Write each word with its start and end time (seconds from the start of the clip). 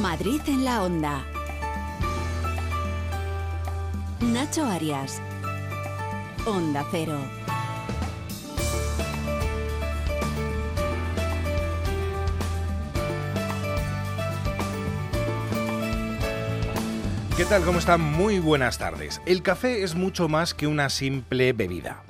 Madrid 0.00 0.40
en 0.46 0.64
la 0.64 0.84
onda. 0.84 1.24
Nacho 4.20 4.64
Arias. 4.64 5.20
Onda 6.46 6.86
Cero. 6.92 7.18
¿Qué 17.36 17.44
tal? 17.44 17.64
¿Cómo 17.64 17.80
están? 17.80 18.00
Muy 18.00 18.38
buenas 18.38 18.78
tardes. 18.78 19.20
El 19.26 19.42
café 19.42 19.82
es 19.82 19.96
mucho 19.96 20.28
más 20.28 20.54
que 20.54 20.68
una 20.68 20.90
simple 20.90 21.52
bebida. 21.52 22.02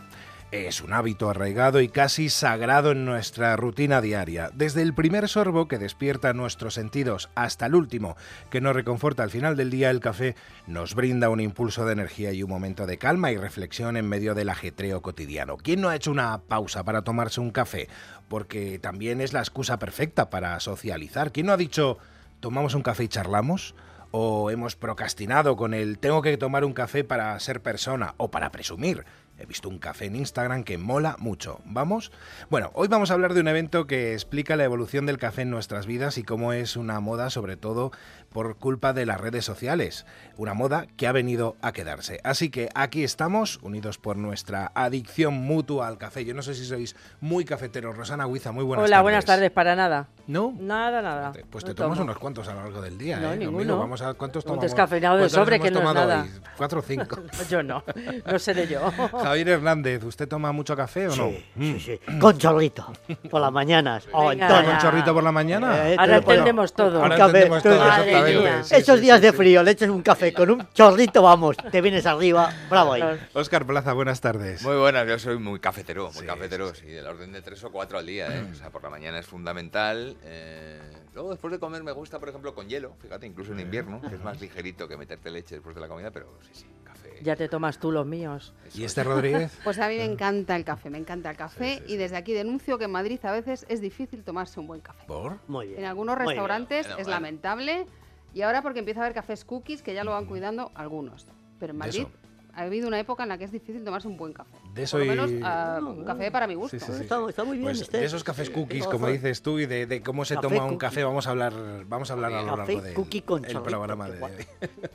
Es 0.50 0.80
un 0.80 0.94
hábito 0.94 1.28
arraigado 1.28 1.82
y 1.82 1.90
casi 1.90 2.30
sagrado 2.30 2.92
en 2.92 3.04
nuestra 3.04 3.54
rutina 3.56 4.00
diaria, 4.00 4.50
desde 4.54 4.80
el 4.80 4.94
primer 4.94 5.28
sorbo 5.28 5.68
que 5.68 5.76
despierta 5.76 6.32
nuestros 6.32 6.72
sentidos 6.72 7.28
hasta 7.34 7.66
el 7.66 7.74
último 7.74 8.16
que 8.48 8.62
nos 8.62 8.74
reconforta 8.74 9.22
al 9.22 9.30
final 9.30 9.58
del 9.58 9.68
día, 9.68 9.90
el 9.90 10.00
café 10.00 10.36
nos 10.66 10.94
brinda 10.94 11.28
un 11.28 11.40
impulso 11.40 11.84
de 11.84 11.92
energía 11.92 12.32
y 12.32 12.42
un 12.42 12.48
momento 12.48 12.86
de 12.86 12.96
calma 12.96 13.30
y 13.30 13.36
reflexión 13.36 13.98
en 13.98 14.08
medio 14.08 14.34
del 14.34 14.48
ajetreo 14.48 15.02
cotidiano. 15.02 15.58
¿Quién 15.58 15.82
no 15.82 15.90
ha 15.90 15.96
hecho 15.96 16.10
una 16.10 16.38
pausa 16.38 16.82
para 16.82 17.02
tomarse 17.02 17.42
un 17.42 17.50
café? 17.50 17.90
Porque 18.28 18.78
también 18.78 19.20
es 19.20 19.34
la 19.34 19.40
excusa 19.40 19.78
perfecta 19.78 20.30
para 20.30 20.58
socializar. 20.60 21.30
¿Quién 21.30 21.44
no 21.44 21.52
ha 21.52 21.58
dicho 21.58 21.98
tomamos 22.40 22.74
un 22.74 22.82
café 22.82 23.04
y 23.04 23.08
charlamos? 23.08 23.74
o 24.10 24.50
hemos 24.50 24.76
procrastinado 24.76 25.56
con 25.56 25.74
el 25.74 25.98
tengo 25.98 26.22
que 26.22 26.36
tomar 26.36 26.64
un 26.64 26.72
café 26.72 27.04
para 27.04 27.38
ser 27.40 27.60
persona 27.60 28.14
o 28.16 28.30
para 28.30 28.50
presumir. 28.50 29.04
He 29.38 29.46
visto 29.46 29.68
un 29.68 29.78
café 29.78 30.06
en 30.06 30.16
Instagram 30.16 30.64
que 30.64 30.78
mola 30.78 31.16
mucho. 31.18 31.60
¿Vamos? 31.64 32.10
Bueno, 32.50 32.70
hoy 32.74 32.88
vamos 32.88 33.10
a 33.10 33.14
hablar 33.14 33.34
de 33.34 33.40
un 33.40 33.48
evento 33.48 33.86
que 33.86 34.12
explica 34.12 34.56
la 34.56 34.64
evolución 34.64 35.06
del 35.06 35.18
café 35.18 35.42
en 35.42 35.50
nuestras 35.50 35.86
vidas 35.86 36.18
y 36.18 36.24
cómo 36.24 36.52
es 36.52 36.76
una 36.76 36.98
moda 36.98 37.30
sobre 37.30 37.56
todo 37.56 37.92
por 38.32 38.56
culpa 38.56 38.92
de 38.92 39.06
las 39.06 39.20
redes 39.20 39.44
sociales. 39.44 40.06
Una 40.36 40.54
moda 40.54 40.86
que 40.96 41.06
ha 41.06 41.12
venido 41.12 41.56
a 41.62 41.72
quedarse. 41.72 42.20
Así 42.24 42.50
que 42.50 42.68
aquí 42.74 43.02
estamos, 43.04 43.58
unidos 43.62 43.98
por 43.98 44.16
nuestra 44.16 44.70
adicción 44.74 45.34
mutua 45.34 45.88
al 45.88 45.98
café. 45.98 46.24
Yo 46.24 46.34
no 46.34 46.42
sé 46.42 46.54
si 46.54 46.64
sois 46.64 46.94
muy 47.20 47.44
cafeteros. 47.44 47.96
Rosana 47.96 48.26
Huiza, 48.26 48.52
muy 48.52 48.64
buenas 48.64 48.84
Hola, 48.84 48.96
tardes. 48.96 49.02
buenas 49.02 49.24
tardes, 49.24 49.50
para 49.50 49.74
nada. 49.74 50.06
¿No? 50.26 50.54
Nada, 50.58 51.00
nada. 51.02 51.32
Pues 51.50 51.64
te 51.64 51.70
No 51.70 51.74
tomas 51.74 51.98
tomo. 51.98 52.10
unos 52.10 52.18
cuantos 52.18 52.46
a 52.48 52.54
lo 52.54 52.62
largo 52.62 52.82
del 52.82 52.98
día, 52.98 53.18
No, 53.18 53.32
¿eh? 53.32 53.36
ninguno. 53.36 53.78
Vamos 53.78 54.02
a 54.02 54.12
cuántos 54.14 54.44
Un 54.44 54.48
tomamos. 54.48 54.62
descafeinado 54.64 55.16
de 55.16 55.22
¿Cuántos 55.22 55.32
sobre, 55.38 55.58
que 55.60 55.70
no 55.70 55.78
es 55.88 55.94
nada. 55.94 56.22
hoy? 56.22 56.30
Cuatro 56.56 56.80
o 56.80 56.82
cinco. 56.82 57.18
Yo 57.50 57.62
no, 57.62 57.82
no 58.26 58.38
sé 58.38 58.52
de 58.54 58.66
yo. 58.68 58.90
Javier 59.22 59.48
Hernández, 59.48 60.04
¿usted 60.04 60.28
toma 60.28 60.52
mucho 60.52 60.76
café 60.76 61.06
o 61.08 61.16
no? 61.16 61.28
Sí, 61.30 61.44
Mm. 61.56 61.62
sí, 61.78 61.80
sí. 62.06 62.18
Con 62.20 62.36
chorrito. 62.36 62.86
Por 63.30 63.40
las 63.40 63.52
mañanas. 63.52 64.06
Oh, 64.12 64.24
¿Con 64.26 64.78
chorrito 64.80 65.14
por 65.14 65.22
la 65.22 65.32
mañana? 65.32 65.88
Eh, 65.88 65.96
Ahora 65.98 66.20
bueno, 66.20 66.30
entendemos 66.32 66.72
todo. 66.74 67.02
Ahora 67.02 67.14
Un 67.14 67.20
café, 67.20 67.42
entendemos 67.46 67.62
todo. 67.62 67.84
Sí, 68.26 68.74
Esos 68.76 68.96
sí, 68.96 69.02
días 69.02 69.16
sí, 69.18 69.22
de 69.26 69.30
sí. 69.30 69.36
frío, 69.36 69.62
le 69.62 69.70
echas 69.72 69.88
un 69.88 70.02
café 70.02 70.32
con 70.32 70.50
un 70.50 70.68
chorrito, 70.72 71.22
vamos, 71.22 71.56
te 71.70 71.80
vienes 71.80 72.06
arriba, 72.06 72.52
bravo 72.70 72.92
ahí. 72.94 73.02
Óscar 73.34 73.66
Plaza, 73.66 73.92
buenas 73.92 74.20
tardes. 74.20 74.62
Muy 74.62 74.76
buenas, 74.76 75.06
yo 75.06 75.18
soy 75.18 75.38
muy 75.38 75.60
cafetero, 75.60 76.04
muy 76.12 76.20
Sí, 76.22 76.26
cafetero, 76.26 76.74
sí, 76.74 76.86
de 76.86 77.02
la 77.02 77.10
orden 77.10 77.32
de 77.32 77.42
tres 77.42 77.62
o 77.64 77.70
cuatro 77.70 77.98
al 77.98 78.06
día, 78.06 78.28
¿eh? 78.36 78.46
O 78.50 78.54
sea, 78.54 78.70
por 78.70 78.82
la 78.82 78.90
mañana 78.90 79.18
es 79.18 79.26
fundamental. 79.26 80.16
eh, 80.24 80.80
Luego, 81.14 81.30
después 81.30 81.50
de 81.52 81.58
comer, 81.58 81.82
me 81.82 81.92
gusta, 81.92 82.18
por 82.20 82.28
ejemplo, 82.28 82.54
con 82.54 82.68
hielo, 82.68 82.94
fíjate, 83.00 83.26
incluso 83.26 83.52
en 83.52 83.60
invierno, 83.60 84.00
que 84.00 84.14
es 84.14 84.22
más 84.22 84.40
ligerito 84.40 84.86
que 84.86 84.96
meterte 84.96 85.30
leche 85.30 85.56
después 85.56 85.74
de 85.74 85.80
la 85.80 85.88
comida, 85.88 86.10
pero 86.12 86.38
sí, 86.42 86.50
sí, 86.52 86.66
café. 86.84 87.18
Ya 87.22 87.34
te 87.34 87.48
tomas 87.48 87.78
tú 87.78 87.90
los 87.90 88.06
míos. 88.06 88.54
¿Y 88.74 88.84
es. 88.84 88.90
este 88.92 89.02
Rodríguez? 89.02 89.50
Pues 89.64 89.78
a 89.80 89.88
mí 89.88 89.96
me 89.96 90.04
encanta 90.04 90.54
el 90.54 90.64
café, 90.64 90.90
me 90.90 90.98
encanta 90.98 91.30
el 91.30 91.36
café 91.36 91.82
y 91.88 91.96
desde 91.96 92.16
aquí 92.16 92.32
denuncio 92.34 92.78
que 92.78 92.84
en 92.84 92.92
Madrid 92.92 93.18
a 93.24 93.32
veces 93.32 93.66
es 93.68 93.80
difícil 93.80 94.22
tomarse 94.22 94.60
un 94.60 94.68
buen 94.68 94.80
café. 94.80 95.04
¿Por? 95.08 95.38
Muy 95.48 95.66
bien. 95.68 95.80
En 95.80 95.86
algunos 95.86 96.16
restaurantes 96.16 96.86
Bueno, 96.86 97.00
es 97.00 97.06
bueno. 97.06 97.16
lamentable 97.16 97.86
y 98.34 98.42
ahora 98.42 98.62
porque 98.62 98.78
empieza 98.80 99.00
a 99.00 99.04
haber 99.04 99.14
cafés 99.14 99.44
cookies 99.44 99.82
que 99.82 99.94
ya 99.94 100.04
lo 100.04 100.12
van 100.12 100.26
cuidando 100.26 100.70
algunos. 100.74 101.26
Pero 101.58 101.72
en 101.72 101.78
De 101.78 101.86
Madrid 101.86 102.06
ha 102.54 102.62
habido 102.62 102.88
una 102.88 102.98
época 102.98 103.22
en 103.22 103.28
la 103.28 103.38
que 103.38 103.44
es 103.44 103.52
difícil 103.52 103.84
tomarse 103.84 104.08
un 104.08 104.16
buen 104.16 104.32
café. 104.32 104.56
De 104.74 104.82
eso 104.82 104.96
Por 104.98 105.06
lo 105.06 105.12
y- 105.12 105.16
menos 105.16 105.30
ah, 105.44 105.78
un 105.80 106.04
café 106.04 106.30
para 106.32 106.46
mi 106.48 106.54
gusto. 106.54 106.76
Sí, 106.78 106.84
sí, 106.84 106.92
sí. 106.92 107.02
Está, 107.02 107.20
está 107.28 107.44
muy 107.44 107.56
bien 107.56 107.68
Pues 107.68 107.80
este. 107.82 107.98
de 107.98 108.04
esos 108.04 108.24
cafés 108.24 108.50
cookies, 108.50 108.86
como 108.86 109.06
dices 109.08 109.42
tú, 109.42 109.58
y 109.60 109.66
de, 109.66 109.86
de 109.86 110.02
cómo 110.02 110.24
se 110.24 110.34
Café 110.34 110.48
toma 110.48 110.62
un 110.64 110.70
cookie. 110.70 110.78
café, 110.78 111.04
vamos 111.04 111.26
a 111.28 111.30
hablar, 111.30 111.52
vamos 111.86 112.10
a 112.10 112.14
hablar 112.14 112.32
a 112.32 112.42
lo 112.42 112.56
Café 112.56 112.72
largo 112.72 112.82
del 112.82 112.94
cookie 112.94 113.22
con 113.22 113.44
el 113.44 113.52
chorrito, 113.52 113.70
programa 113.70 114.08
de 114.10 114.22
hoy. 114.22 114.32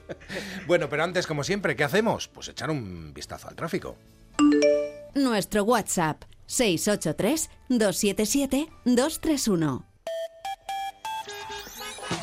bueno, 0.68 0.88
pero 0.90 1.04
antes, 1.04 1.26
como 1.26 1.44
siempre, 1.46 1.76
¿qué 1.78 1.84
hacemos? 1.86 2.28
Pues 2.28 2.50
echar 2.50 2.70
un 2.70 3.14
vistazo 3.14 3.48
al 3.48 3.56
tráfico. 3.56 3.96
Nuestro 5.16 5.64
WhatsApp 5.64 6.24
683 6.48 7.50
277 7.70 8.68
231. 8.86 9.86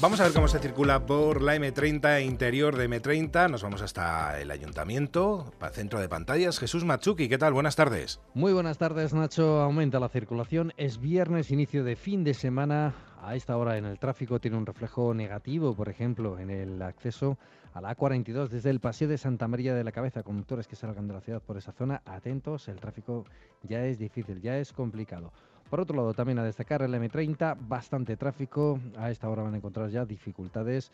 Vamos 0.00 0.18
a 0.18 0.24
ver 0.24 0.32
cómo 0.32 0.48
se 0.48 0.58
circula 0.60 1.04
por 1.04 1.42
la 1.42 1.56
M30 1.56 2.24
interior 2.24 2.74
de 2.74 2.88
M30. 2.88 3.50
Nos 3.50 3.62
vamos 3.62 3.82
hasta 3.82 4.40
el 4.40 4.50
ayuntamiento, 4.50 5.52
centro 5.72 6.00
de 6.00 6.08
pantallas. 6.08 6.58
Jesús 6.58 6.86
Matsuki, 6.86 7.28
¿qué 7.28 7.36
tal? 7.36 7.52
Buenas 7.52 7.76
tardes. 7.76 8.18
Muy 8.32 8.54
buenas 8.54 8.78
tardes, 8.78 9.12
Nacho. 9.12 9.60
Aumenta 9.60 10.00
la 10.00 10.08
circulación. 10.08 10.72
Es 10.78 11.02
viernes, 11.02 11.50
inicio 11.50 11.84
de 11.84 11.96
fin 11.96 12.24
de 12.24 12.32
semana. 12.32 12.94
A 13.22 13.36
esta 13.36 13.58
hora 13.58 13.76
en 13.76 13.84
el 13.84 13.98
tráfico 13.98 14.40
tiene 14.40 14.56
un 14.56 14.64
reflejo 14.64 15.12
negativo, 15.12 15.76
por 15.76 15.90
ejemplo, 15.90 16.38
en 16.38 16.48
el 16.48 16.80
acceso 16.80 17.36
a 17.74 17.82
la 17.82 17.94
A42 17.94 18.48
desde 18.48 18.70
el 18.70 18.80
Paseo 18.80 19.08
de 19.08 19.18
Santa 19.18 19.48
María 19.48 19.74
de 19.74 19.84
la 19.84 19.92
Cabeza. 19.92 20.22
Conductores 20.22 20.66
que 20.66 20.76
salgan 20.76 21.08
de 21.08 21.12
la 21.12 21.20
ciudad 21.20 21.42
por 21.42 21.58
esa 21.58 21.72
zona, 21.72 22.00
atentos, 22.06 22.68
el 22.68 22.80
tráfico 22.80 23.26
ya 23.62 23.84
es 23.84 23.98
difícil, 23.98 24.40
ya 24.40 24.56
es 24.56 24.72
complicado. 24.72 25.30
Por 25.70 25.80
otro 25.80 25.96
lado, 25.96 26.12
también 26.14 26.40
a 26.40 26.44
destacar 26.44 26.82
el 26.82 26.92
M30, 26.92 27.56
bastante 27.60 28.16
tráfico. 28.16 28.80
A 28.98 29.12
esta 29.12 29.28
hora 29.28 29.44
van 29.44 29.54
a 29.54 29.58
encontrar 29.58 29.88
ya 29.88 30.04
dificultades 30.04 30.90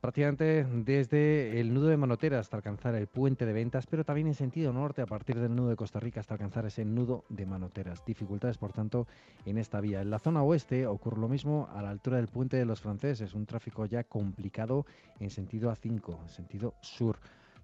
prácticamente 0.00 0.64
desde 0.64 1.60
el 1.60 1.74
nudo 1.74 1.88
de 1.88 1.96
Manotera 1.96 2.38
hasta 2.38 2.56
alcanzar 2.56 2.94
el 2.94 3.06
puente 3.06 3.44
de 3.44 3.52
ventas, 3.52 3.86
pero 3.86 4.04
también 4.04 4.28
en 4.28 4.34
sentido 4.34 4.72
norte 4.72 5.02
a 5.02 5.06
partir 5.06 5.38
del 5.38 5.54
nudo 5.54 5.70
de 5.70 5.76
Costa 5.76 6.00
Rica 6.00 6.20
hasta 6.20 6.34
alcanzar 6.34 6.64
ese 6.64 6.86
nudo 6.86 7.24
de 7.28 7.44
Manoteras. 7.44 8.02
Dificultades, 8.06 8.56
por 8.56 8.72
tanto, 8.72 9.06
en 9.44 9.58
esta 9.58 9.80
vía. 9.80 10.00
En 10.00 10.08
la 10.08 10.18
zona 10.18 10.42
oeste 10.42 10.86
ocurre 10.86 11.20
lo 11.20 11.28
mismo 11.28 11.68
a 11.74 11.82
la 11.82 11.90
altura 11.90 12.16
del 12.16 12.28
puente 12.28 12.56
de 12.56 12.64
los 12.64 12.80
franceses, 12.80 13.34
un 13.34 13.44
tráfico 13.44 13.84
ya 13.84 14.04
complicado 14.04 14.86
en 15.20 15.28
sentido 15.28 15.70
A5, 15.70 16.22
en 16.22 16.28
sentido 16.28 16.74
sur. 16.80 17.18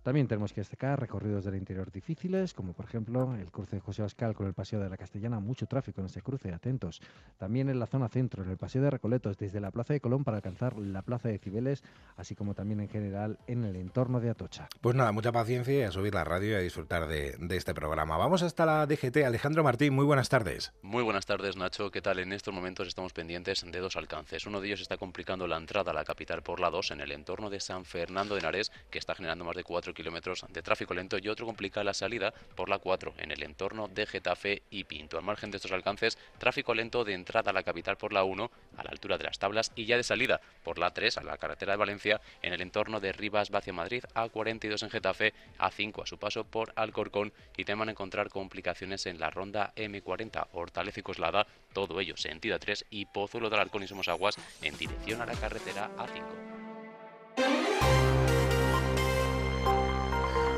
También 0.05 0.29
tenemos 0.29 0.53
que 0.53 0.61
destacar 0.61 1.01
recorridos 1.01 1.47
del 1.47 1.57
interior 1.57 1.91
difíciles, 1.91 2.53
como 2.53 2.75
por 2.75 2.85
ejemplo 2.85 3.35
el 3.37 3.51
cruce 3.51 3.77
de 3.77 3.81
José 3.81 4.03
Bascal 4.03 4.35
con 4.35 4.47
el 4.47 4.53
Paseo 4.53 4.79
de 4.79 4.91
la 4.91 4.99
Castellana, 4.99 5.41
mucho 5.41 5.67
tráfico 5.67 6.03
en 6.03 6.09
ese 6.09 6.21
cruce, 6.21 6.53
atentos. 6.53 7.01
También 7.39 7.71
en 7.71 7.81
la 7.81 7.87
zona 7.87 8.11
centro, 8.11 8.45
en 8.45 8.51
el 8.51 8.59
Paseo 8.59 8.83
de 8.83 8.91
Recoletos, 8.91 9.39
desde 9.39 9.63
la 9.63 9.71
Plaza 9.71 9.95
de 9.95 10.01
Colón 10.01 10.23
para 10.23 10.37
alcanzar 10.37 10.77
la 10.77 11.01
Plaza 11.01 11.31
de 11.31 11.39
Cibeles, 11.39 11.83
así 12.17 12.35
como 12.35 12.53
también 12.53 12.81
en 12.81 12.91
general 12.91 13.39
en 13.47 13.65
el 13.65 13.77
entorno 13.77 14.21
de 14.21 14.29
Atocha. 14.29 14.69
Pues 14.83 14.95
nada, 14.95 15.11
mucha 15.11 15.33
paciencia 15.33 15.73
y 15.73 15.83
a 15.85 15.91
subir 15.91 16.13
la 16.13 16.23
radio 16.23 16.51
y 16.51 16.55
a 16.55 16.59
disfrutar 16.59 17.09
de, 17.09 17.37
de 17.39 17.57
este 17.57 17.73
programa. 17.73 18.19
Vamos 18.19 18.43
hasta 18.43 18.67
la 18.67 18.87
DGT. 18.87 19.25
Alejandro 19.25 19.65
Martín, 19.65 19.95
muy 19.95 20.05
buenas 20.05 20.29
tardes. 20.29 20.75
Muy 20.83 21.03
buenas 21.03 21.25
tardes, 21.25 21.57
Nacho. 21.57 21.91
¿Qué 21.91 22.03
tal? 22.03 22.19
En 22.19 22.35
estos 22.35 22.53
momentos 22.53 22.89
estamos 22.89 23.15
pendientes 23.15 23.65
de 23.67 23.79
dos 23.79 23.97
alcances. 23.97 24.45
Uno 24.45 24.61
de 24.61 24.67
ellos 24.67 24.83
está 24.83 24.99
complicando 24.99 25.47
la 25.47 25.57
entrada 25.57 25.93
a 25.93 25.95
la 25.95 26.05
capital 26.05 26.43
por 26.43 26.61
la 26.61 26.69
2 26.69 26.91
en 26.91 27.01
el 27.01 27.11
entorno 27.11 27.49
de 27.49 27.61
San 27.61 27.87
Fernando 27.87 28.35
de 28.35 28.41
Henares, 28.41 28.71
que 28.91 28.99
está 28.99 29.15
generando 29.15 29.47
más 29.47 29.57
de 29.57 29.65
4 29.65 29.94
kilómetros 29.95 30.45
de 30.49 30.63
tráfico 30.63 30.95
lento, 30.95 31.17
y 31.19 31.29
otro 31.29 31.47
complica 31.47 31.83
la 31.85 31.95
salida 31.95 32.33
por 32.55 32.69
la 32.69 32.79
4 32.79 33.15
en 33.19 33.31
el 33.31 33.43
entorno 33.43 33.89
de 33.89 34.07
Getafe 34.07 34.63
y 34.71 34.85
Pinto. 34.85 35.17
Al 35.17 35.25
margen 35.25 35.51
de 35.51 35.57
estos 35.57 35.73
alcances, 35.73 36.19
tráfico 36.39 36.75
lento 36.75 37.05
de 37.05 37.15
entrada 37.15 37.51
a 37.51 37.55
la 37.55 37.63
capital 37.63 37.97
por 37.97 38.13
la 38.13 38.25
1 38.25 38.51
a 38.77 38.85
la 38.85 38.91
altura 38.91 39.19
de 39.19 39.25
las 39.25 39.39
tablas 39.39 39.73
y 39.75 39.87
ya 39.87 39.97
de 39.97 40.03
salida 40.03 40.41
por 40.63 40.79
la 40.79 40.93
3 40.93 41.19
a 41.19 41.23
la 41.23 41.39
carretera 41.39 41.73
de 41.73 41.79
Valencia 41.79 42.21
en 42.43 42.53
el 42.53 42.61
entorno 42.61 43.01
de 43.01 43.13
Rivas 43.13 43.51
hacia 43.53 43.73
Madrid, 43.73 44.05
A42 44.15 44.83
en 44.83 44.91
Getafe, 44.91 45.33
A5 45.59 46.03
a 46.03 46.07
su 46.07 46.19
paso 46.19 46.45
por 46.45 46.73
Alcorcón 46.77 47.33
y 47.57 47.65
teman 47.65 47.89
encontrar 47.89 48.29
complicaciones 48.29 49.07
en 49.07 49.19
la 49.19 49.31
ronda 49.31 49.73
M40 49.77 50.49
Hortaleza 50.53 51.01
y 51.01 51.03
Coslada, 51.03 51.47
todo 51.73 52.01
ello 52.01 52.17
sentido 52.17 52.59
3 52.59 52.87
y 52.91 53.07
Pozuelo 53.07 53.51
del 53.51 53.61
Alcón 53.61 53.83
y 53.83 53.89
Somos 53.89 54.09
Aguas 54.09 54.37
en 54.63 54.77
dirección 54.77 55.21
a 55.23 55.27
la 55.27 55.35
carretera 55.35 55.91
A5. 55.97 56.74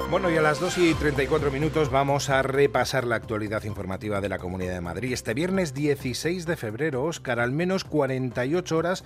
Bueno, 0.09 0.31
y 0.31 0.37
a 0.37 0.41
las 0.41 0.61
2 0.61 0.79
y 0.79 0.95
34 0.95 1.51
minutos 1.51 1.91
vamos 1.91 2.31
a 2.31 2.41
repasar 2.43 3.05
la 3.05 3.17
actualidad 3.17 3.65
informativa 3.65 4.21
de 4.21 4.29
la 4.29 4.39
Comunidad 4.39 4.75
de 4.75 4.81
Madrid. 4.81 5.13
Este 5.13 5.35
viernes 5.35 5.75
16 5.75 6.47
de 6.47 6.57
febrero, 6.57 7.03
Óscar, 7.03 7.41
al 7.41 7.51
menos 7.51 7.83
48 7.83 8.77
horas 8.77 9.05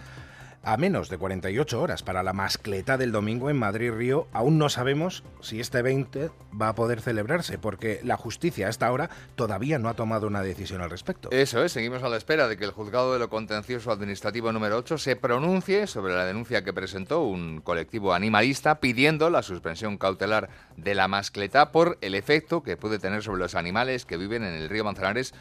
a 0.62 0.76
menos 0.76 1.08
de 1.08 1.18
48 1.18 1.80
horas 1.80 2.02
para 2.02 2.22
la 2.22 2.32
mascleta 2.32 2.98
del 2.98 3.12
domingo 3.12 3.50
en 3.50 3.58
Madrid-Río. 3.58 4.26
Aún 4.32 4.58
no 4.58 4.68
sabemos 4.68 5.22
si 5.40 5.60
este 5.60 5.82
20 5.82 6.30
va 6.60 6.68
a 6.68 6.74
poder 6.74 7.00
celebrarse, 7.00 7.58
porque 7.58 8.00
la 8.02 8.16
justicia 8.16 8.66
a 8.66 8.70
esta 8.70 8.92
hora 8.92 9.08
todavía 9.36 9.78
no 9.78 9.88
ha 9.88 9.94
tomado 9.94 10.26
una 10.26 10.42
decisión 10.42 10.82
al 10.82 10.90
respecto. 10.90 11.30
Eso 11.30 11.64
es, 11.64 11.72
seguimos 11.72 12.02
a 12.02 12.08
la 12.08 12.16
espera 12.16 12.48
de 12.48 12.56
que 12.56 12.64
el 12.64 12.72
juzgado 12.72 13.12
de 13.12 13.18
lo 13.18 13.30
contencioso 13.30 13.90
administrativo 13.90 14.52
número 14.52 14.76
8 14.76 14.98
se 14.98 15.16
pronuncie 15.16 15.86
sobre 15.86 16.14
la 16.14 16.26
denuncia 16.26 16.62
que 16.62 16.72
presentó 16.72 17.22
un 17.22 17.60
colectivo 17.60 18.12
animalista 18.12 18.80
pidiendo 18.80 19.30
la 19.30 19.42
suspensión 19.42 19.96
cautelar 19.96 20.50
de 20.76 20.94
la 20.94 21.08
mascleta 21.08 21.72
por 21.72 21.98
el 22.00 22.14
efecto 22.14 22.62
que 22.62 22.76
puede 22.76 22.98
tener 22.98 23.22
sobre 23.22 23.40
los 23.40 23.54
animales 23.54 24.04
que 24.04 24.16
viven 24.16 24.44
en 24.44 24.54
el 24.54 24.68
río 24.68 24.84
Manzanares 24.84 25.32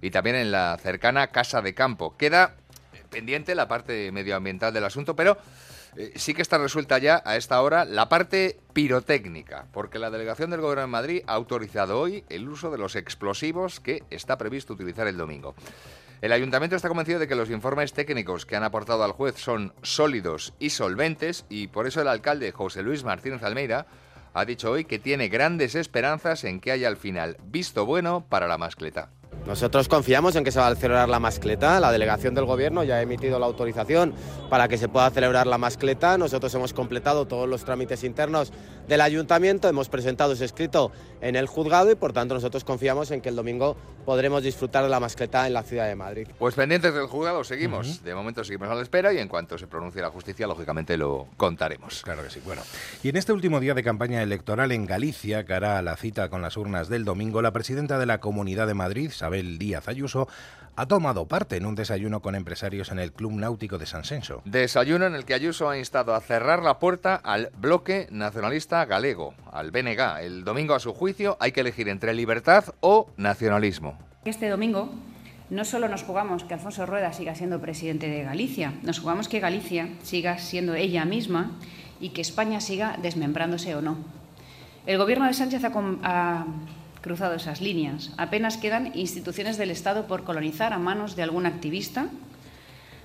y 0.00 0.10
también 0.10 0.36
en 0.36 0.50
la 0.50 0.76
cercana 0.82 1.28
Casa 1.28 1.62
de 1.62 1.74
Campo. 1.74 2.16
Queda 2.16 2.56
pendiente 3.14 3.54
la 3.54 3.68
parte 3.68 4.10
medioambiental 4.12 4.74
del 4.74 4.84
asunto, 4.84 5.14
pero 5.16 5.38
Eh, 5.96 6.12
sí 6.16 6.34
que 6.34 6.42
está 6.42 6.58
resuelta 6.58 6.98
ya 6.98 7.22
a 7.24 7.36
esta 7.36 7.62
hora 7.62 7.84
la 7.84 8.08
parte 8.08 8.58
pirotécnica, 8.72 9.66
porque 9.72 10.00
la 10.00 10.10
delegación 10.10 10.50
del 10.50 10.60
Gobierno 10.60 10.80
de 10.82 10.88
Madrid 10.88 11.22
ha 11.28 11.34
autorizado 11.34 12.00
hoy 12.00 12.24
el 12.30 12.48
uso 12.48 12.72
de 12.72 12.78
los 12.78 12.96
explosivos 12.96 13.78
que 13.78 14.02
está 14.10 14.36
previsto 14.36 14.72
utilizar 14.72 15.06
el 15.06 15.16
domingo. 15.16 15.54
El 16.20 16.32
ayuntamiento 16.32 16.74
está 16.74 16.88
convencido 16.88 17.20
de 17.20 17.28
que 17.28 17.36
los 17.36 17.48
informes 17.48 17.92
técnicos 17.92 18.44
que 18.44 18.56
han 18.56 18.64
aportado 18.64 19.04
al 19.04 19.12
juez 19.12 19.36
son 19.36 19.72
sólidos 19.82 20.54
y 20.58 20.70
solventes 20.70 21.44
y 21.48 21.68
por 21.68 21.86
eso 21.86 22.00
el 22.00 22.08
alcalde 22.08 22.50
José 22.50 22.82
Luis 22.82 23.04
Martínez 23.04 23.44
Almeida 23.44 23.86
ha 24.32 24.44
dicho 24.44 24.72
hoy 24.72 24.86
que 24.86 24.98
tiene 24.98 25.28
grandes 25.28 25.76
esperanzas 25.76 26.42
en 26.42 26.58
que 26.58 26.72
haya 26.72 26.88
al 26.88 26.96
final 26.96 27.36
visto 27.44 27.86
bueno 27.86 28.26
para 28.28 28.48
la 28.48 28.58
mascleta. 28.58 29.10
Nosotros 29.46 29.88
confiamos 29.88 30.36
en 30.36 30.44
que 30.44 30.50
se 30.50 30.58
va 30.58 30.68
a 30.68 30.74
celebrar 30.74 31.06
la 31.08 31.20
mascleta. 31.20 31.78
La 31.78 31.92
delegación 31.92 32.34
del 32.34 32.46
gobierno 32.46 32.82
ya 32.82 32.96
ha 32.96 33.02
emitido 33.02 33.38
la 33.38 33.44
autorización 33.44 34.14
para 34.48 34.68
que 34.68 34.78
se 34.78 34.88
pueda 34.88 35.10
celebrar 35.10 35.46
la 35.46 35.58
mascleta. 35.58 36.16
Nosotros 36.16 36.54
hemos 36.54 36.72
completado 36.72 37.26
todos 37.26 37.46
los 37.46 37.62
trámites 37.62 38.04
internos 38.04 38.52
del 38.88 39.02
ayuntamiento, 39.02 39.68
hemos 39.68 39.90
presentado 39.90 40.32
ese 40.32 40.46
escrito 40.46 40.92
en 41.20 41.36
el 41.36 41.46
juzgado 41.46 41.90
y 41.90 41.94
por 41.94 42.12
tanto 42.12 42.34
nosotros 42.34 42.64
confiamos 42.64 43.10
en 43.10 43.20
que 43.20 43.28
el 43.28 43.36
domingo 43.36 43.76
podremos 44.04 44.42
disfrutar 44.42 44.84
de 44.84 44.90
la 44.90 45.00
mascleta 45.00 45.46
en 45.46 45.52
la 45.52 45.62
ciudad 45.62 45.88
de 45.88 45.96
Madrid. 45.96 46.28
Pues 46.38 46.54
pendientes 46.54 46.94
del 46.94 47.06
juzgado 47.06 47.44
seguimos. 47.44 48.02
De 48.02 48.14
momento 48.14 48.44
seguimos 48.44 48.68
a 48.68 48.74
la 48.74 48.82
espera 48.82 49.12
y 49.12 49.18
en 49.18 49.28
cuanto 49.28 49.58
se 49.58 49.66
pronuncie 49.66 50.00
la 50.00 50.10
justicia, 50.10 50.46
lógicamente 50.46 50.96
lo 50.96 51.28
contaremos. 51.36 52.02
Claro 52.02 52.22
que 52.22 52.30
sí. 52.30 52.40
Bueno, 52.44 52.62
y 53.02 53.10
en 53.10 53.16
este 53.16 53.32
último 53.32 53.60
día 53.60 53.74
de 53.74 53.82
campaña 53.82 54.22
electoral 54.22 54.72
en 54.72 54.86
Galicia, 54.86 55.44
cara 55.44 55.78
a 55.78 55.82
la 55.82 55.96
cita 55.96 56.28
con 56.30 56.40
las 56.40 56.56
urnas 56.56 56.88
del 56.88 57.04
domingo, 57.04 57.42
la 57.42 57.52
presidenta 57.52 57.98
de 57.98 58.06
la 58.06 58.20
Comunidad 58.20 58.66
de 58.66 58.74
Madrid, 58.74 59.10
Isabel 59.10 59.33
Díaz 59.42 59.88
Ayuso, 59.88 60.28
ha 60.76 60.86
tomado 60.86 61.26
parte 61.26 61.56
en 61.56 61.66
un 61.66 61.74
desayuno 61.74 62.20
con 62.20 62.34
empresarios 62.34 62.90
en 62.90 62.98
el 62.98 63.12
Club 63.12 63.32
Náutico 63.32 63.78
de 63.78 63.86
San 63.86 64.04
Senso. 64.04 64.42
Desayuno 64.44 65.06
en 65.06 65.14
el 65.14 65.24
que 65.24 65.34
Ayuso 65.34 65.68
ha 65.68 65.78
instado 65.78 66.14
a 66.14 66.20
cerrar 66.20 66.62
la 66.62 66.78
puerta 66.78 67.14
al 67.14 67.50
bloque 67.56 68.08
nacionalista 68.10 68.84
galego, 68.84 69.34
al 69.52 69.70
BNG. 69.70 70.00
El 70.22 70.44
domingo, 70.44 70.74
a 70.74 70.80
su 70.80 70.92
juicio, 70.92 71.36
hay 71.40 71.52
que 71.52 71.60
elegir 71.60 71.88
entre 71.88 72.14
libertad 72.14 72.64
o 72.80 73.10
nacionalismo. 73.16 73.98
Este 74.24 74.48
domingo 74.48 74.90
no 75.50 75.64
solo 75.64 75.88
nos 75.88 76.02
jugamos 76.02 76.44
que 76.44 76.54
Alfonso 76.54 76.86
Rueda 76.86 77.12
siga 77.12 77.34
siendo 77.34 77.60
presidente 77.60 78.08
de 78.08 78.24
Galicia, 78.24 78.72
nos 78.82 78.98
jugamos 78.98 79.28
que 79.28 79.40
Galicia 79.40 79.90
siga 80.02 80.38
siendo 80.38 80.74
ella 80.74 81.04
misma 81.04 81.52
y 82.00 82.10
que 82.10 82.22
España 82.22 82.60
siga 82.60 82.96
desmembrándose 83.00 83.74
o 83.74 83.82
no. 83.82 83.98
El 84.86 84.98
gobierno 84.98 85.26
de 85.26 85.34
Sánchez 85.34 85.62
ha, 85.64 85.72
ha 86.02 86.46
cruzado 87.04 87.34
esas 87.34 87.60
líneas. 87.60 88.12
Apenas 88.16 88.56
quedan 88.56 88.92
instituciones 88.94 89.58
del 89.58 89.70
Estado 89.70 90.06
por 90.06 90.24
colonizar 90.24 90.72
a 90.72 90.78
manos 90.78 91.16
de 91.16 91.22
algún 91.22 91.44
activista, 91.44 92.06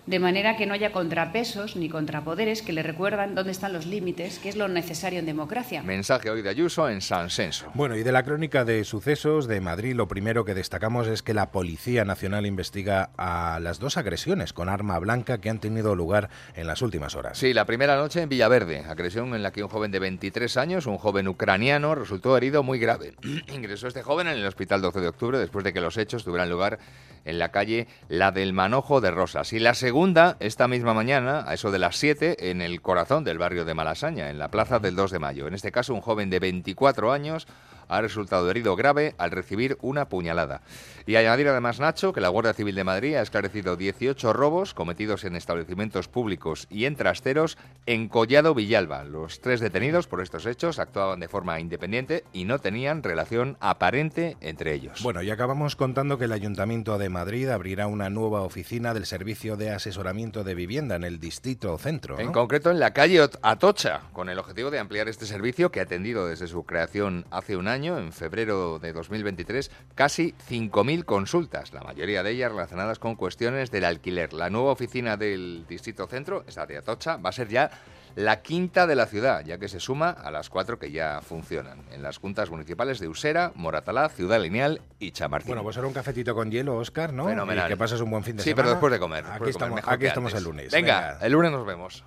de 0.10 0.18
manera 0.18 0.58
que 0.58 0.66
no 0.66 0.74
haya 0.74 0.92
contrapesos 0.92 1.76
ni 1.76 1.88
contrapoderes 1.88 2.64
que 2.64 2.74
le 2.74 2.82
recuerdan 2.82 3.36
dónde 3.36 3.52
están 3.52 3.74
los 3.74 3.86
límites, 3.86 4.40
que 4.40 4.50
es 4.50 4.56
lo 4.56 4.68
necesario 4.68 5.20
en 5.20 5.28
democracia. 5.28 5.84
Mensaje 5.84 6.32
hoy 6.32 6.42
de 6.42 6.50
Ayuso 6.50 6.90
en 6.90 7.02
San 7.02 7.30
Senso. 7.30 7.70
Bueno, 7.76 7.96
y 7.96 8.02
de 8.02 8.12
la 8.12 8.24
crónica 8.24 8.66
de 8.66 8.84
sucesos 8.86 9.48
de 9.48 9.62
Madrid, 9.62 9.94
lo 9.94 10.08
primero 10.08 10.46
que 10.46 10.56
destacamos 10.56 11.08
es 11.08 11.22
que 11.22 11.36
la 11.36 11.52
Policía 11.52 12.06
Nacional 12.06 12.48
investiga 12.48 13.12
a 13.18 13.60
las 13.62 13.78
dos 13.78 13.98
agresiones 13.98 14.52
con 14.52 14.68
arma 14.68 14.98
blanca 14.98 15.38
que 15.38 15.52
han 15.52 15.60
tenido 15.60 15.94
lugar 15.94 16.32
en 16.56 16.66
las 16.66 16.82
últimas 16.82 17.14
horas. 17.14 17.38
Sí, 17.38 17.54
la 17.54 17.66
primera 17.66 17.96
noche 17.96 18.24
en 18.24 18.30
Villaverde, 18.30 18.80
agresión 18.80 19.36
en 19.36 19.44
la 19.44 19.52
que 19.52 19.62
un 19.62 19.70
joven 19.70 19.92
de 19.92 20.00
23 20.00 20.58
años, 20.58 20.88
un 20.88 20.98
joven 20.98 21.28
ucraniano, 21.28 21.94
resultó 21.94 22.36
herido 22.36 22.64
muy 22.64 22.80
grave. 22.80 23.14
Ingresó 23.54 23.88
este 23.88 24.02
joven 24.02 24.26
en 24.26 24.38
el 24.38 24.46
hospital 24.48 24.82
12 24.82 25.02
de 25.02 25.08
octubre 25.08 25.38
después 25.38 25.64
de 25.64 25.72
que 25.72 25.82
los 25.82 25.98
hechos 25.98 26.24
tuvieran 26.24 26.50
lugar 26.50 26.80
en 27.26 27.40
la 27.40 27.50
calle 27.52 27.88
La 28.08 28.32
del 28.32 28.54
Manojo 28.54 29.02
de 29.02 29.12
Rosas. 29.12 29.54
Y 29.54 29.60
la 29.60 29.74
segunda, 29.74 30.38
esta 30.40 30.68
misma 30.68 30.94
mañana, 30.94 31.44
a 31.48 31.54
eso 31.54 31.72
de 31.72 31.80
las 31.80 31.98
7, 31.98 32.50
en 32.52 32.62
el 32.62 32.82
corazón 32.82 33.24
del 33.24 33.38
barrio 33.38 33.66
de 33.66 33.74
Malasaña, 33.74 34.30
en 34.30 34.40
la 34.40 34.50
plaza 34.50 34.80
del 34.80 34.96
2 34.96 35.12
de 35.12 35.20
mayo. 35.20 35.48
En 35.48 35.54
este 35.54 35.72
caso, 35.72 35.94
un 35.94 36.02
joven 36.02 36.30
de 36.30 36.40
24 36.40 37.12
años 37.12 37.48
ha 37.90 38.02
resultado 38.02 38.50
herido 38.50 38.76
grave 38.76 39.16
al 39.18 39.32
recibir 39.32 39.78
una 39.82 40.08
puñalada. 40.08 40.62
Y 41.06 41.16
añadir 41.16 41.48
además, 41.48 41.80
Nacho, 41.80 42.14
que 42.14 42.22
la 42.22 42.30
Guardia 42.30 42.54
Civil 42.54 42.76
de 42.76 42.84
Madrid 42.84 43.16
ha 43.16 43.22
esclarecido 43.22 43.76
18 43.76 44.32
robos 44.32 44.74
cometidos 44.74 45.24
en 45.24 45.36
establecimientos 45.36 46.08
públicos 46.08 46.68
y 46.70 46.86
en 46.86 46.96
trasteros 46.96 47.58
en 47.86 48.08
Collado 48.08 48.54
Villalba. 48.54 49.04
Los 49.04 49.42
tres 49.42 49.60
detenidos 49.60 50.08
por 50.08 50.22
estos 50.22 50.46
hechos 50.46 50.80
actuaban 50.80 51.20
de 51.20 51.28
forma 51.28 51.60
independiente 51.60 52.24
y 52.32 52.46
no 52.46 52.60
tenían 52.60 53.04
relación 53.04 53.58
aparente 53.60 54.38
entre 54.42 54.74
ellos. 54.74 55.02
Bueno, 55.02 55.24
y 55.24 55.32
acabamos 55.32 55.76
contando 55.76 56.18
que 56.18 56.26
el 56.26 56.32
Ayuntamiento 56.32 56.98
de 56.98 57.10
Madrid 57.10 57.50
abrirá 57.50 57.88
una 57.88 58.10
nueva 58.10 58.42
oficina 58.42 58.94
del 58.94 59.08
Servicio 59.08 59.58
de 59.58 59.72
Asesoramiento 59.72 60.44
de 60.44 60.54
Vivienda 60.54 60.96
en 60.96 61.04
el 61.04 61.20
Distrito 61.20 61.78
Centro. 61.78 62.16
¿no? 62.16 62.22
En 62.22 62.32
concreto 62.32 62.70
en 62.70 62.80
la 62.80 62.94
calle 62.94 63.28
Atocha, 63.42 64.02
con 64.14 64.30
el 64.30 64.38
objetivo 64.38 64.70
de 64.70 64.80
ampliar 64.80 65.08
este 65.08 65.26
servicio 65.26 65.72
que 65.72 65.80
ha 65.80 65.84
atendido 65.84 66.28
desde 66.28 66.48
su 66.48 66.64
creación 66.66 67.26
hace 67.32 67.58
un 67.58 67.68
año, 67.68 67.79
en 67.84 68.12
febrero 68.12 68.78
de 68.80 68.92
2023, 68.92 69.72
casi 69.96 70.34
5.000 70.50 71.06
consultas, 71.06 71.74
la 71.74 71.82
mayoría 71.82 72.24
de 72.24 72.32
ellas 72.32 72.52
relacionadas 72.52 73.00
con 73.00 73.16
cuestiones 73.16 73.72
del 73.72 73.86
alquiler. 73.86 74.34
La 74.34 74.50
nueva 74.50 74.72
oficina 74.72 75.16
del 75.16 75.66
Distrito 75.68 76.06
Centro, 76.08 76.44
esta 76.48 76.66
de 76.66 76.78
Atocha, 76.78 77.18
va 77.18 77.30
a 77.30 77.34
ser 77.34 77.48
ya 77.48 77.72
la 78.16 78.42
quinta 78.42 78.86
de 78.86 78.96
la 78.96 79.06
ciudad, 79.06 79.46
ya 79.46 79.58
que 79.58 79.70
se 79.70 79.80
suma 79.80 80.10
a 80.10 80.30
las 80.30 80.50
cuatro 80.50 80.78
que 80.78 80.92
ya 80.92 81.22
funcionan, 81.22 81.84
en 81.92 82.04
las 82.04 82.18
juntas 82.18 82.50
municipales 82.50 83.00
de 83.00 83.08
Usera, 83.08 83.54
Moratalá, 83.56 84.10
Ciudad 84.10 84.42
Lineal 84.42 84.82
y 85.00 85.12
Chamartín. 85.12 85.50
Bueno, 85.50 85.64
pues 85.64 85.78
ahora 85.78 85.88
un 85.88 85.94
cafetito 85.94 86.36
con 86.36 86.52
hielo, 86.52 86.76
Oscar, 86.76 87.14
¿no? 87.14 87.28
Fenomenal. 87.28 87.68
Y 87.68 87.70
que 87.70 87.78
pases 87.78 88.02
un 88.02 88.12
buen 88.12 88.24
fin 88.24 88.36
de 88.36 88.44
sí, 88.44 88.50
semana. 88.50 88.64
pero 88.64 88.70
después 88.72 88.92
de 88.92 89.00
comer. 89.00 89.26
Aquí 89.26 89.38
comer, 89.38 89.50
estamos, 89.50 89.82
aquí 89.86 90.06
estamos 90.06 90.34
el 90.34 90.44
lunes. 90.44 90.72
Venga, 90.72 91.18
el 91.22 91.32
lunes 91.32 91.52
nos 91.52 91.66
vemos. 91.66 92.04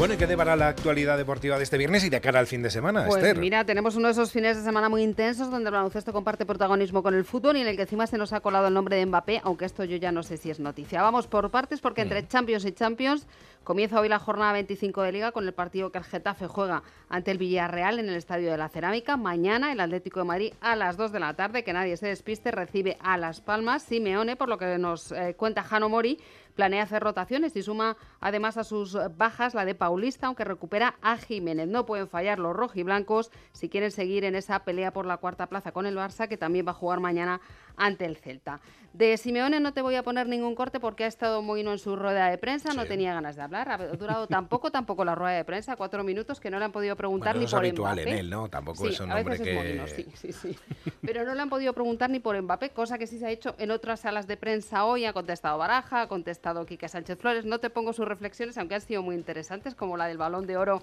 Bueno, 0.00 0.14
¿y 0.14 0.16
qué 0.16 0.26
depara 0.26 0.56
la 0.56 0.68
actualidad 0.68 1.18
deportiva 1.18 1.58
de 1.58 1.64
este 1.64 1.76
viernes 1.76 2.02
y 2.04 2.08
de 2.08 2.22
cara 2.22 2.38
al 2.40 2.46
fin 2.46 2.62
de 2.62 2.70
semana, 2.70 3.04
Pues 3.04 3.22
Esther? 3.22 3.36
mira, 3.36 3.66
tenemos 3.66 3.96
uno 3.96 4.06
de 4.06 4.12
esos 4.12 4.32
fines 4.32 4.56
de 4.56 4.62
semana 4.62 4.88
muy 4.88 5.02
intensos 5.02 5.50
donde 5.50 5.68
el 5.68 5.74
baloncesto 5.74 6.10
comparte 6.10 6.46
protagonismo 6.46 7.02
con 7.02 7.12
el 7.12 7.22
fútbol 7.22 7.58
y 7.58 7.60
en 7.60 7.66
el 7.66 7.76
que 7.76 7.82
encima 7.82 8.06
se 8.06 8.16
nos 8.16 8.32
ha 8.32 8.40
colado 8.40 8.68
el 8.68 8.72
nombre 8.72 8.96
de 8.96 9.04
Mbappé, 9.04 9.42
aunque 9.44 9.66
esto 9.66 9.84
yo 9.84 9.98
ya 9.98 10.10
no 10.10 10.22
sé 10.22 10.38
si 10.38 10.50
es 10.50 10.58
noticia. 10.58 11.02
Vamos 11.02 11.26
por 11.26 11.50
partes 11.50 11.82
porque 11.82 12.00
entre 12.00 12.26
Champions 12.26 12.64
y 12.64 12.72
Champions 12.72 13.26
comienza 13.62 14.00
hoy 14.00 14.08
la 14.08 14.18
jornada 14.18 14.54
25 14.54 15.02
de 15.02 15.12
Liga 15.12 15.32
con 15.32 15.46
el 15.46 15.52
partido 15.52 15.92
que 15.92 15.98
el 15.98 16.04
Getafe 16.04 16.46
juega 16.46 16.82
ante 17.10 17.30
el 17.30 17.36
Villarreal 17.36 17.98
en 17.98 18.08
el 18.08 18.14
Estadio 18.14 18.50
de 18.50 18.56
la 18.56 18.70
Cerámica. 18.70 19.18
Mañana 19.18 19.70
el 19.70 19.80
Atlético 19.80 20.20
de 20.20 20.24
Madrid 20.24 20.54
a 20.62 20.76
las 20.76 20.96
2 20.96 21.12
de 21.12 21.20
la 21.20 21.34
tarde, 21.34 21.62
que 21.62 21.74
nadie 21.74 21.98
se 21.98 22.06
despiste, 22.06 22.50
recibe 22.50 22.96
a 23.02 23.18
Las 23.18 23.42
Palmas 23.42 23.82
Simeone, 23.82 24.36
por 24.36 24.48
lo 24.48 24.56
que 24.56 24.78
nos 24.78 25.12
eh, 25.12 25.34
cuenta 25.36 25.62
Jano 25.62 25.90
Mori, 25.90 26.18
planea 26.54 26.82
hacer 26.82 27.02
rotaciones 27.02 27.56
y 27.56 27.62
suma 27.62 27.96
además 28.20 28.56
a 28.56 28.64
sus 28.64 28.96
bajas 29.16 29.54
la 29.54 29.64
de 29.64 29.74
Paulista, 29.74 30.26
aunque 30.26 30.44
recupera 30.44 30.96
a 31.02 31.16
Jiménez. 31.16 31.68
No 31.68 31.86
pueden 31.86 32.08
fallar 32.08 32.38
los 32.38 32.54
rojiblancos 32.54 33.30
si 33.52 33.68
quieren 33.68 33.90
seguir 33.90 34.24
en 34.24 34.34
esa 34.34 34.64
pelea 34.64 34.92
por 34.92 35.06
la 35.06 35.16
cuarta 35.18 35.46
plaza 35.46 35.72
con 35.72 35.86
el 35.86 35.96
Barça, 35.96 36.28
que 36.28 36.36
también 36.36 36.66
va 36.66 36.70
a 36.70 36.74
jugar 36.74 37.00
mañana 37.00 37.40
ante 37.76 38.04
el 38.04 38.16
Celta. 38.16 38.60
De 38.92 39.16
Simeone 39.16 39.60
no 39.60 39.72
te 39.72 39.82
voy 39.82 39.94
a 39.94 40.02
poner 40.02 40.26
ningún 40.26 40.56
corte 40.56 40.80
porque 40.80 41.04
ha 41.04 41.06
estado 41.06 41.42
muy 41.42 41.60
en 41.60 41.78
su 41.78 41.94
rueda 41.94 42.28
de 42.28 42.38
prensa, 42.38 42.74
no 42.74 42.86
tenía 42.86 43.14
ganas 43.14 43.36
de 43.36 43.42
hablar. 43.42 43.68
Ha 43.70 43.78
durado 43.96 44.26
tampoco, 44.26 44.72
tampoco 44.72 45.04
la 45.04 45.14
rueda 45.14 45.36
de 45.36 45.44
prensa, 45.44 45.76
cuatro 45.76 46.02
minutos 46.02 46.40
que 46.40 46.50
no 46.50 46.58
le 46.58 46.64
han 46.64 46.72
podido 46.72 46.96
preguntar 46.96 47.34
Bueno, 47.34 47.40
ni 47.40 47.44
es 47.44 47.50
por 47.52 47.60
habitual 47.60 47.94
Mbappé. 47.94 48.10
en 48.10 48.18
él, 48.18 48.30
¿no? 48.30 48.48
Tampoco 48.48 48.84
Sí, 48.84 48.92
es 48.92 48.98
un 49.00 49.12
hombre 49.12 49.38
que... 49.38 49.54
molino, 49.54 49.86
sí, 49.86 50.06
sí, 50.14 50.32
sí. 50.32 50.56
Pero 51.02 51.24
no 51.24 51.34
le 51.34 51.40
han 51.40 51.48
podido 51.50 51.72
preguntar 51.72 52.10
ni 52.10 52.18
por 52.18 52.40
Mbappé, 52.42 52.70
cosa 52.70 52.98
que 52.98 53.06
sí 53.06 53.20
se 53.20 53.26
ha 53.26 53.30
hecho 53.30 53.54
en 53.58 53.70
otras 53.70 54.00
salas 54.00 54.26
de 54.26 54.36
prensa 54.36 54.84
hoy. 54.84 55.04
Ha 55.04 55.12
contestado 55.12 55.56
Baraja, 55.56 56.02
ha 56.02 56.08
contestado 56.08 56.66
Quique 56.66 56.88
Sánchez 56.88 57.16
Flores. 57.16 57.44
No 57.44 57.60
te 57.60 57.70
pongo 57.70 57.92
sus 57.92 58.08
reflexiones, 58.08 58.58
aunque 58.58 58.74
han 58.74 58.80
sido 58.80 59.02
muy 59.02 59.14
interesantes, 59.14 59.76
como 59.76 59.96
la 59.96 60.08
del 60.08 60.18
balón 60.18 60.48
de 60.48 60.56
oro, 60.56 60.82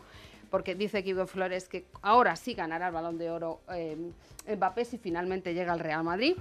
porque 0.50 0.76
dice 0.76 1.04
Quique 1.04 1.26
Flores 1.26 1.68
que 1.68 1.86
ahora 2.02 2.36
sí 2.36 2.54
ganará 2.54 2.88
el 2.88 2.94
balón 2.94 3.18
de 3.18 3.30
oro 3.30 3.62
eh, 3.74 3.98
Mbappé 4.56 4.86
si 4.86 4.98
finalmente 4.98 5.54
llega 5.54 5.74
al 5.74 5.80
Real 5.80 6.04
Madrid. 6.04 6.36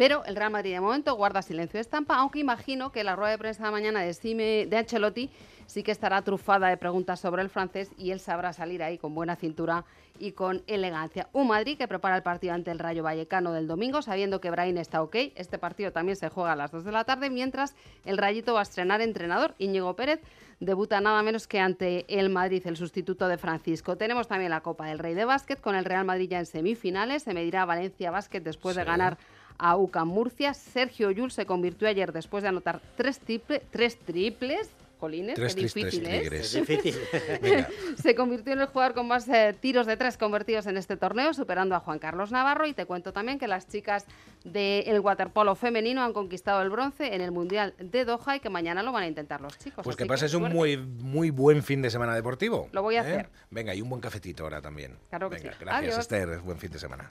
Pero 0.00 0.24
el 0.24 0.34
Real 0.34 0.50
Madrid 0.50 0.72
de 0.72 0.80
momento 0.80 1.14
guarda 1.14 1.42
silencio 1.42 1.76
de 1.76 1.82
estampa, 1.82 2.16
aunque 2.16 2.38
imagino 2.38 2.90
que 2.90 3.04
la 3.04 3.16
rueda 3.16 3.32
de 3.32 3.36
prensa 3.36 3.66
de 3.66 3.70
mañana 3.70 4.00
de, 4.00 4.14
Sime- 4.14 4.64
de 4.66 4.76
Ancelotti 4.78 5.28
sí 5.66 5.82
que 5.82 5.92
estará 5.92 6.22
trufada 6.22 6.68
de 6.68 6.78
preguntas 6.78 7.20
sobre 7.20 7.42
el 7.42 7.50
francés 7.50 7.90
y 7.98 8.10
él 8.10 8.18
sabrá 8.18 8.54
salir 8.54 8.82
ahí 8.82 8.96
con 8.96 9.14
buena 9.14 9.36
cintura 9.36 9.84
y 10.18 10.32
con 10.32 10.62
elegancia. 10.66 11.28
Un 11.34 11.48
Madrid 11.48 11.76
que 11.76 11.86
prepara 11.86 12.16
el 12.16 12.22
partido 12.22 12.54
ante 12.54 12.70
el 12.70 12.78
Rayo 12.78 13.02
Vallecano 13.02 13.52
del 13.52 13.66
domingo, 13.66 14.00
sabiendo 14.00 14.40
que 14.40 14.50
Brain 14.50 14.78
está 14.78 15.02
ok. 15.02 15.16
Este 15.34 15.58
partido 15.58 15.92
también 15.92 16.16
se 16.16 16.30
juega 16.30 16.52
a 16.52 16.56
las 16.56 16.70
2 16.70 16.82
de 16.84 16.92
la 16.92 17.04
tarde, 17.04 17.28
mientras 17.28 17.76
el 18.06 18.16
Rayito 18.16 18.54
va 18.54 18.60
a 18.60 18.62
estrenar 18.62 19.02
entrenador. 19.02 19.54
Íñigo 19.58 19.94
Pérez 19.96 20.22
debuta 20.60 21.02
nada 21.02 21.22
menos 21.22 21.46
que 21.46 21.60
ante 21.60 22.06
el 22.08 22.30
Madrid, 22.30 22.66
el 22.66 22.78
sustituto 22.78 23.28
de 23.28 23.36
Francisco. 23.36 23.98
Tenemos 23.98 24.28
también 24.28 24.50
la 24.50 24.62
Copa 24.62 24.86
del 24.86 24.98
Rey 24.98 25.12
de 25.12 25.26
Básquet 25.26 25.60
con 25.60 25.74
el 25.74 25.84
Real 25.84 26.06
Madrid 26.06 26.30
ya 26.30 26.38
en 26.38 26.46
semifinales. 26.46 27.22
Se 27.22 27.34
medirá 27.34 27.66
Valencia 27.66 28.10
Básquet 28.10 28.42
después 28.42 28.76
de 28.76 28.84
ganar 28.84 29.18
a 29.60 29.76
UCAM 29.76 30.08
Murcia. 30.08 30.54
Sergio 30.54 31.10
Yul 31.10 31.30
se 31.30 31.46
convirtió 31.46 31.86
ayer 31.86 32.12
después 32.12 32.42
de 32.42 32.48
anotar 32.48 32.80
tres, 32.96 33.20
triple- 33.20 33.62
tres 33.70 33.98
triples 33.98 34.70
Jolines, 35.00 35.34
Tres 35.34 35.54
qué 35.54 35.62
difícil. 35.62 36.06
Es 36.06 36.52
difícil. 36.52 36.94
Se 38.02 38.14
convirtió 38.14 38.52
en 38.52 38.60
el 38.60 38.66
jugador 38.66 38.94
con 38.94 39.08
más 39.08 39.26
eh, 39.28 39.56
tiros 39.58 39.86
de 39.86 39.96
tres 39.96 40.18
convertidos 40.18 40.66
en 40.66 40.76
este 40.76 40.98
torneo, 40.98 41.32
superando 41.32 41.74
a 41.74 41.80
Juan 41.80 41.98
Carlos 41.98 42.30
Navarro. 42.30 42.66
Y 42.66 42.74
te 42.74 42.84
cuento 42.84 43.10
también 43.12 43.38
que 43.38 43.48
las 43.48 43.66
chicas 43.66 44.04
del 44.44 45.00
waterpolo 45.00 45.54
femenino 45.54 46.02
han 46.02 46.12
conquistado 46.12 46.60
el 46.60 46.68
bronce 46.68 47.14
en 47.14 47.22
el 47.22 47.32
Mundial 47.32 47.72
de 47.78 48.04
Doha 48.04 48.36
y 48.36 48.40
que 48.40 48.50
mañana 48.50 48.82
lo 48.82 48.92
van 48.92 49.04
a 49.04 49.06
intentar 49.06 49.40
los 49.40 49.58
chicos. 49.58 49.84
Pues 49.84 49.96
que 49.96 50.04
pases 50.04 50.34
un 50.34 50.52
muy, 50.52 50.76
muy 50.76 51.30
buen 51.30 51.62
fin 51.62 51.80
de 51.80 51.88
semana 51.90 52.14
deportivo. 52.14 52.68
Lo 52.72 52.82
voy 52.82 52.96
a 52.96 52.98
¿eh? 52.98 53.00
hacer. 53.00 53.30
Venga, 53.48 53.74
y 53.74 53.80
un 53.80 53.88
buen 53.88 54.02
cafetito 54.02 54.44
ahora 54.44 54.60
también. 54.60 54.98
Claro 55.08 55.30
que 55.30 55.36
Venga, 55.36 55.52
sí. 55.52 55.58
gracias, 55.60 55.82
Adiós. 55.94 55.98
Esther. 55.98 56.40
Buen 56.40 56.58
fin 56.58 56.70
de 56.72 56.78
semana. 56.78 57.10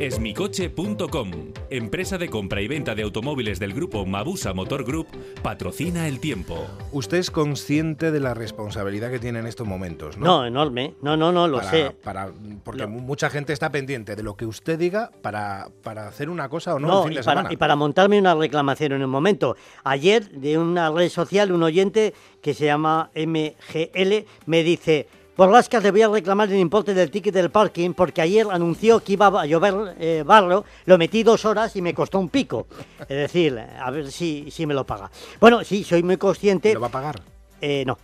Esmicoche.com, 0.00 1.30
empresa 1.70 2.18
de 2.18 2.28
compra 2.28 2.60
y 2.60 2.68
venta 2.68 2.94
de 2.94 3.02
automóviles 3.02 3.58
del 3.58 3.72
grupo 3.72 4.04
Mabusa 4.04 4.52
Motor 4.52 4.84
Group, 4.84 5.06
patrocina 5.42 6.06
el 6.06 6.20
tiempo. 6.20 6.66
Usted 6.92 7.16
es 7.16 7.30
consciente 7.30 8.10
de 8.10 8.20
la 8.20 8.34
responsabilidad 8.34 9.10
que 9.10 9.18
tiene 9.18 9.38
en 9.38 9.46
estos 9.46 9.66
momentos, 9.66 10.18
¿no? 10.18 10.26
No, 10.26 10.46
enorme. 10.46 10.94
No, 11.00 11.16
no, 11.16 11.32
no, 11.32 11.48
lo 11.48 11.58
Para- 11.58 11.70
sé. 11.70 11.90
Para, 12.04 12.30
porque 12.62 12.82
Lo- 12.82 12.88
mucha 12.88 13.30
gente 13.30 13.54
está 13.54 13.72
pendiente 13.72 14.16
de 14.16 14.22
lo 14.22 14.36
que 14.36 14.44
usted 14.44 14.78
diga 14.78 15.10
para, 15.22 15.68
para 15.82 16.06
hacer 16.08 16.28
una 16.28 16.50
cosa 16.50 16.74
o 16.74 16.78
no, 16.78 16.88
No, 16.88 17.02
fin 17.04 17.12
y 17.12 17.16
de 17.16 17.22
para, 17.22 17.40
semana. 17.40 17.52
y 17.54 17.56
para 17.56 17.74
montarme 17.74 18.18
una 18.18 18.34
reclamación 18.34 18.92
en 18.92 19.02
un 19.02 19.10
momento. 19.10 19.56
Ayer, 19.82 20.28
de 20.30 20.58
una 20.58 20.90
red 20.90 21.08
social, 21.08 21.52
un 21.52 21.62
oyente 21.62 22.12
que 22.42 22.52
se 22.52 22.66
llama 22.66 23.10
MGL 23.14 24.26
me 24.44 24.62
dice: 24.62 25.08
Borrascas, 25.36 25.82
le 25.82 25.90
voy 25.90 26.00
a 26.00 26.08
reclamar 26.08 26.50
el 26.50 26.58
importe 26.58 26.94
del 26.94 27.10
ticket 27.10 27.34
del 27.34 27.50
parking 27.50 27.92
porque 27.92 28.22
ayer 28.22 28.46
anunció 28.50 29.00
que 29.00 29.12
iba 29.12 29.26
a 29.26 29.44
llover 29.44 29.94
eh, 30.00 30.22
barro, 30.24 30.64
lo 30.86 30.96
metí 30.96 31.22
dos 31.22 31.44
horas 31.44 31.76
y 31.76 31.82
me 31.82 31.92
costó 31.92 32.18
un 32.18 32.30
pico. 32.30 32.66
Es 33.00 33.08
decir, 33.08 33.58
a 33.58 33.90
ver 33.90 34.10
si, 34.10 34.50
si 34.50 34.64
me 34.64 34.72
lo 34.72 34.86
paga. 34.86 35.10
Bueno, 35.38 35.62
sí, 35.62 35.84
soy 35.84 36.02
muy 36.02 36.16
consciente. 36.16 36.72
¿Lo 36.72 36.80
va 36.80 36.86
a 36.86 36.90
pagar? 36.90 37.35
Eh, 37.60 37.84
no. 37.86 37.98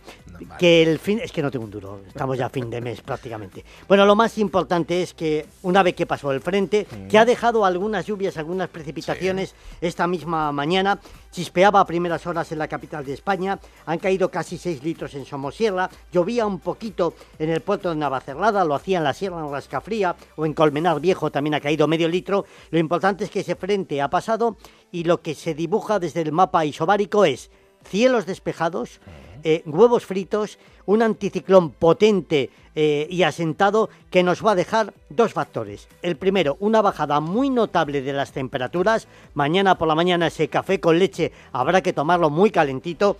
Que 0.57 0.83
el 0.83 0.99
fin. 0.99 1.19
Es 1.19 1.31
que 1.31 1.41
no 1.41 1.51
tengo 1.51 1.65
un 1.65 1.71
duro. 1.71 2.01
Estamos 2.07 2.37
ya 2.37 2.47
a 2.47 2.49
fin 2.49 2.69
de 2.69 2.81
mes 2.81 3.01
prácticamente. 3.05 3.63
Bueno, 3.87 4.05
lo 4.05 4.15
más 4.15 4.37
importante 4.37 5.01
es 5.01 5.13
que 5.13 5.45
una 5.61 5.83
vez 5.83 5.95
que 5.95 6.05
pasó 6.05 6.31
el 6.31 6.41
frente, 6.41 6.87
que 7.09 7.17
ha 7.17 7.25
dejado 7.25 7.65
algunas 7.65 8.05
lluvias, 8.05 8.37
algunas 8.37 8.69
precipitaciones 8.69 9.55
esta 9.79 10.07
misma 10.07 10.51
mañana, 10.51 10.99
chispeaba 11.31 11.79
a 11.79 11.85
primeras 11.85 12.25
horas 12.27 12.51
en 12.51 12.59
la 12.59 12.67
capital 12.67 13.05
de 13.05 13.13
España, 13.13 13.59
han 13.85 13.99
caído 13.99 14.29
casi 14.29 14.57
6 14.57 14.83
litros 14.83 15.13
en 15.15 15.25
Somosierra, 15.25 15.89
llovía 16.11 16.45
un 16.45 16.59
poquito 16.59 17.15
en 17.39 17.49
el 17.49 17.61
puerto 17.61 17.89
de 17.89 17.95
Navacerrada, 17.95 18.63
lo 18.65 18.75
hacía 18.75 18.99
en 18.99 19.03
la 19.03 19.13
Sierra 19.13 19.39
en 19.39 19.51
Rascafría 19.51 20.15
o 20.35 20.45
en 20.45 20.53
Colmenar 20.53 20.99
Viejo 20.99 21.31
también 21.31 21.55
ha 21.55 21.59
caído 21.59 21.87
medio 21.87 22.07
litro. 22.07 22.45
Lo 22.71 22.79
importante 22.79 23.23
es 23.23 23.29
que 23.29 23.41
ese 23.41 23.55
frente 23.55 24.01
ha 24.01 24.09
pasado 24.09 24.57
y 24.91 25.03
lo 25.03 25.21
que 25.21 25.33
se 25.33 25.53
dibuja 25.53 25.99
desde 25.99 26.21
el 26.21 26.31
mapa 26.31 26.65
isobárico 26.65 27.25
es 27.25 27.49
cielos 27.83 28.25
despejados, 28.25 28.99
eh, 29.43 29.63
huevos 29.65 30.05
fritos, 30.05 30.57
un 30.85 31.01
anticiclón 31.01 31.71
potente 31.71 32.49
eh, 32.75 33.07
y 33.09 33.23
asentado 33.23 33.89
que 34.09 34.23
nos 34.23 34.45
va 34.45 34.51
a 34.51 34.55
dejar 34.55 34.93
dos 35.09 35.33
factores. 35.33 35.87
El 36.01 36.15
primero, 36.15 36.57
una 36.59 36.81
bajada 36.81 37.19
muy 37.19 37.49
notable 37.49 38.01
de 38.01 38.13
las 38.13 38.31
temperaturas. 38.31 39.07
Mañana 39.33 39.77
por 39.77 39.87
la 39.87 39.95
mañana 39.95 40.27
ese 40.27 40.47
café 40.47 40.79
con 40.79 40.97
leche 40.99 41.31
habrá 41.51 41.81
que 41.81 41.93
tomarlo 41.93 42.29
muy 42.29 42.51
calentito 42.51 43.17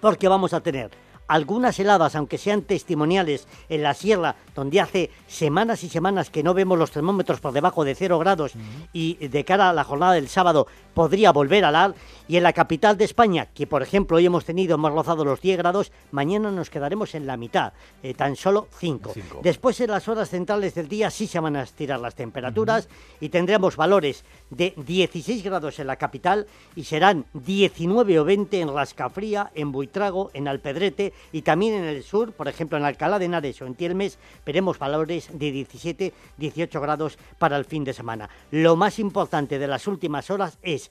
porque 0.00 0.28
vamos 0.28 0.52
a 0.52 0.60
tener 0.60 0.90
algunas 1.28 1.78
heladas, 1.78 2.14
aunque 2.14 2.38
sean 2.38 2.62
testimoniales, 2.62 3.46
en 3.68 3.82
la 3.82 3.94
sierra, 3.94 4.36
donde 4.54 4.80
hace 4.80 5.10
semanas 5.26 5.82
y 5.84 5.88
semanas 5.88 6.30
que 6.30 6.42
no 6.42 6.54
vemos 6.54 6.78
los 6.78 6.90
termómetros 6.90 7.40
por 7.40 7.52
debajo 7.52 7.84
de 7.84 7.94
0 7.94 8.18
grados 8.18 8.52
y 8.92 9.14
de 9.28 9.44
cara 9.44 9.70
a 9.70 9.72
la 9.72 9.84
jornada 9.84 10.12
del 10.12 10.28
sábado 10.28 10.66
podría 10.94 11.32
volver 11.32 11.64
a 11.64 11.70
helar. 11.70 11.94
Y 12.28 12.36
en 12.36 12.42
la 12.42 12.52
capital 12.52 12.96
de 12.96 13.04
España, 13.04 13.46
que 13.46 13.66
por 13.66 13.82
ejemplo 13.82 14.16
hoy 14.16 14.26
hemos 14.26 14.44
tenido, 14.44 14.74
hemos 14.74 14.92
rozado 14.92 15.24
los 15.24 15.40
10 15.40 15.58
grados, 15.58 15.92
mañana 16.10 16.50
nos 16.50 16.70
quedaremos 16.70 17.14
en 17.14 17.26
la 17.26 17.36
mitad, 17.36 17.72
eh, 18.02 18.14
tan 18.14 18.36
solo 18.36 18.68
5. 18.78 19.12
Después 19.42 19.80
en 19.80 19.90
las 19.90 20.08
horas 20.08 20.30
centrales 20.30 20.74
del 20.74 20.88
día 20.88 21.10
sí 21.10 21.26
se 21.26 21.40
van 21.40 21.56
a 21.56 21.62
estirar 21.62 22.00
las 22.00 22.14
temperaturas 22.14 22.88
y 23.20 23.28
tendremos 23.28 23.76
valores 23.76 24.24
de 24.50 24.74
16 24.76 25.42
grados 25.42 25.78
en 25.78 25.86
la 25.86 25.96
capital 25.96 26.46
y 26.76 26.84
serán 26.84 27.26
19 27.34 28.20
o 28.20 28.24
20 28.24 28.60
en 28.60 28.74
Rascafría, 28.74 29.50
en 29.54 29.72
Buitrago, 29.72 30.30
en 30.34 30.48
Alpedrete 30.48 31.11
y 31.32 31.42
también 31.42 31.74
en 31.74 31.84
el 31.84 32.02
sur, 32.02 32.32
por 32.32 32.48
ejemplo 32.48 32.78
en 32.78 32.84
Alcalá 32.84 33.18
de 33.18 33.26
Henares 33.26 33.60
o 33.62 33.66
en 33.66 33.74
Tielmes, 33.74 34.18
veremos 34.44 34.78
valores 34.78 35.28
de 35.32 35.50
17, 35.50 36.12
18 36.36 36.80
grados 36.80 37.18
para 37.38 37.56
el 37.56 37.64
fin 37.64 37.84
de 37.84 37.92
semana. 37.92 38.28
Lo 38.50 38.76
más 38.76 38.98
importante 38.98 39.58
de 39.58 39.66
las 39.66 39.86
últimas 39.86 40.30
horas 40.30 40.58
es 40.62 40.90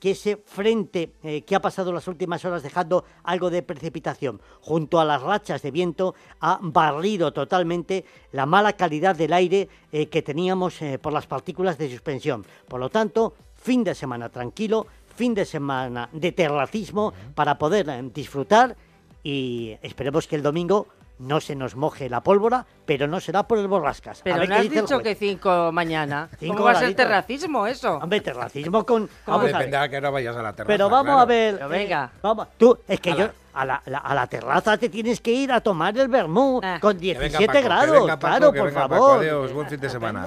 que 0.00 0.12
ese 0.12 0.42
frente 0.46 1.12
eh, 1.22 1.42
que 1.42 1.54
ha 1.54 1.60
pasado 1.60 1.92
las 1.92 2.08
últimas 2.08 2.44
horas 2.44 2.62
dejando 2.62 3.04
algo 3.22 3.50
de 3.50 3.62
precipitación 3.62 4.40
junto 4.62 4.98
a 4.98 5.04
las 5.04 5.20
rachas 5.20 5.60
de 5.60 5.70
viento 5.70 6.14
ha 6.40 6.58
barrido 6.62 7.32
totalmente 7.32 8.06
la 8.32 8.46
mala 8.46 8.72
calidad 8.72 9.14
del 9.14 9.34
aire 9.34 9.68
eh, 9.92 10.06
que 10.06 10.22
teníamos 10.22 10.80
eh, 10.80 10.98
por 10.98 11.12
las 11.12 11.26
partículas 11.26 11.76
de 11.76 11.90
suspensión. 11.90 12.46
Por 12.66 12.80
lo 12.80 12.88
tanto, 12.88 13.34
fin 13.54 13.84
de 13.84 13.94
semana 13.94 14.30
tranquilo, 14.30 14.86
fin 15.14 15.34
de 15.34 15.44
semana 15.44 16.08
de 16.12 16.32
terracismo 16.32 17.12
para 17.34 17.58
poder 17.58 17.88
eh, 17.88 18.10
disfrutar 18.14 18.74
y 19.22 19.76
esperemos 19.82 20.26
que 20.26 20.36
el 20.36 20.42
domingo 20.42 20.86
no 21.18 21.38
se 21.42 21.54
nos 21.54 21.76
moje 21.76 22.08
la 22.08 22.22
pólvora, 22.22 22.64
pero 22.86 23.06
no 23.06 23.20
será 23.20 23.42
por 23.42 23.58
el 23.58 23.68
borrascas. 23.68 24.20
A 24.20 24.24
Pero 24.24 24.36
ver 24.38 24.48
no 24.48 24.54
qué 24.54 24.60
has 24.60 24.68
dice 24.70 24.80
dicho 24.82 24.98
que 25.00 25.14
cinco 25.14 25.70
mañana. 25.70 26.30
Cinco 26.38 26.54
¿Cómo 26.54 26.64
va 26.64 26.72
a 26.72 26.76
ser 26.76 26.94
terracismo 26.96 27.66
eso? 27.66 27.96
Hombre, 27.98 28.22
terracismo 28.22 28.86
con... 28.86 29.06
Vamos 29.26 29.42
a 29.42 29.44
ver. 29.44 29.52
Depende 29.56 29.76
a 29.76 29.88
qué 29.90 29.96
hora 29.98 30.08
vayas 30.10 30.34
a 30.36 30.42
la 30.42 30.52
terraza. 30.54 30.66
Pero 30.68 30.88
vamos 30.88 31.04
claro. 31.04 31.20
a 31.20 31.24
ver. 31.26 31.54
Pero 31.56 31.68
venga. 31.68 32.10
eh, 32.14 32.18
vamos, 32.22 32.48
tú, 32.56 32.78
es 32.88 32.98
que 33.00 33.10
A 33.10 33.16
yo. 33.16 33.24
la- 33.26 33.32
A 33.52 33.64
la, 33.66 33.82
la- 33.84 33.98
a 33.98 34.14
la 34.14 34.26
terraza 34.28 34.78
te 34.78 34.88
tienes 34.88 35.20
que 35.20 35.32
ir 35.32 35.52
a 35.52 35.60
tomar 35.60 35.98
el 35.98 36.08
vermú 36.08 36.60
con 36.80 36.98
Que 36.98 37.14
venga 37.18 37.38
17 37.38 37.46
Paco, 37.46 37.58
que 37.58 37.62
grados. 37.64 37.90
venga 38.00 38.18
Paco, 38.18 38.36
claro, 38.38 38.52
que 38.52 38.58
por 38.60 38.68
venga 38.68 38.88
Paco. 38.88 38.94
favor. 39.06 39.18
Adiós, 39.20 39.52
buen 39.52 39.68
fin 39.68 39.80
de 39.80 39.90
semana. 39.90 40.26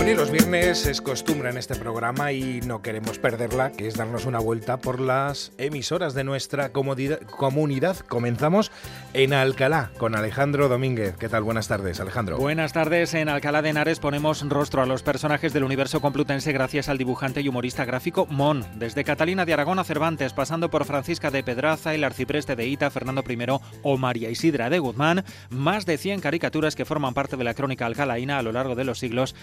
Bueno, 0.00 0.14
y 0.14 0.16
los 0.16 0.30
viernes 0.30 0.86
es 0.86 1.02
costumbre 1.02 1.50
en 1.50 1.58
este 1.58 1.74
programa 1.74 2.32
y 2.32 2.62
no 2.62 2.80
queremos 2.80 3.18
perderla, 3.18 3.70
que 3.70 3.86
es 3.86 3.98
darnos 3.98 4.24
una 4.24 4.38
vuelta 4.38 4.78
por 4.78 4.98
las 4.98 5.52
emisoras 5.58 6.14
de 6.14 6.24
nuestra 6.24 6.70
comunidad. 6.70 7.98
Comenzamos 8.08 8.72
en 9.12 9.34
Alcalá 9.34 9.90
con 9.98 10.16
Alejandro 10.16 10.70
Domínguez. 10.70 11.16
¿Qué 11.18 11.28
tal? 11.28 11.42
Buenas 11.42 11.68
tardes, 11.68 12.00
Alejandro. 12.00 12.38
Buenas 12.38 12.72
tardes. 12.72 13.12
En 13.12 13.28
Alcalá 13.28 13.60
de 13.60 13.68
Henares 13.68 13.98
ponemos 13.98 14.40
rostro 14.48 14.80
a 14.80 14.86
los 14.86 15.02
personajes 15.02 15.52
del 15.52 15.64
universo 15.64 16.00
complutense 16.00 16.52
gracias 16.52 16.88
al 16.88 16.96
dibujante 16.96 17.42
y 17.42 17.48
humorista 17.48 17.84
gráfico 17.84 18.24
Mon. 18.30 18.64
Desde 18.76 19.04
Catalina 19.04 19.44
de 19.44 19.52
Aragón 19.52 19.80
a 19.80 19.84
Cervantes, 19.84 20.32
pasando 20.32 20.70
por 20.70 20.86
Francisca 20.86 21.30
de 21.30 21.42
Pedraza, 21.42 21.94
el 21.94 22.04
arcipreste 22.04 22.56
de 22.56 22.66
Ita, 22.66 22.88
Fernando 22.88 23.22
I 23.28 23.36
o 23.82 23.98
María 23.98 24.30
Isidra 24.30 24.70
de 24.70 24.78
Guzmán, 24.78 25.26
más 25.50 25.84
de 25.84 25.98
100 25.98 26.20
caricaturas 26.20 26.74
que 26.74 26.86
forman 26.86 27.12
parte 27.12 27.36
de 27.36 27.44
la 27.44 27.52
crónica 27.52 27.84
alcalaína 27.84 28.38
a 28.38 28.42
lo 28.42 28.52
largo 28.52 28.74
de 28.74 28.84
los 28.84 28.98
siglos 28.98 29.34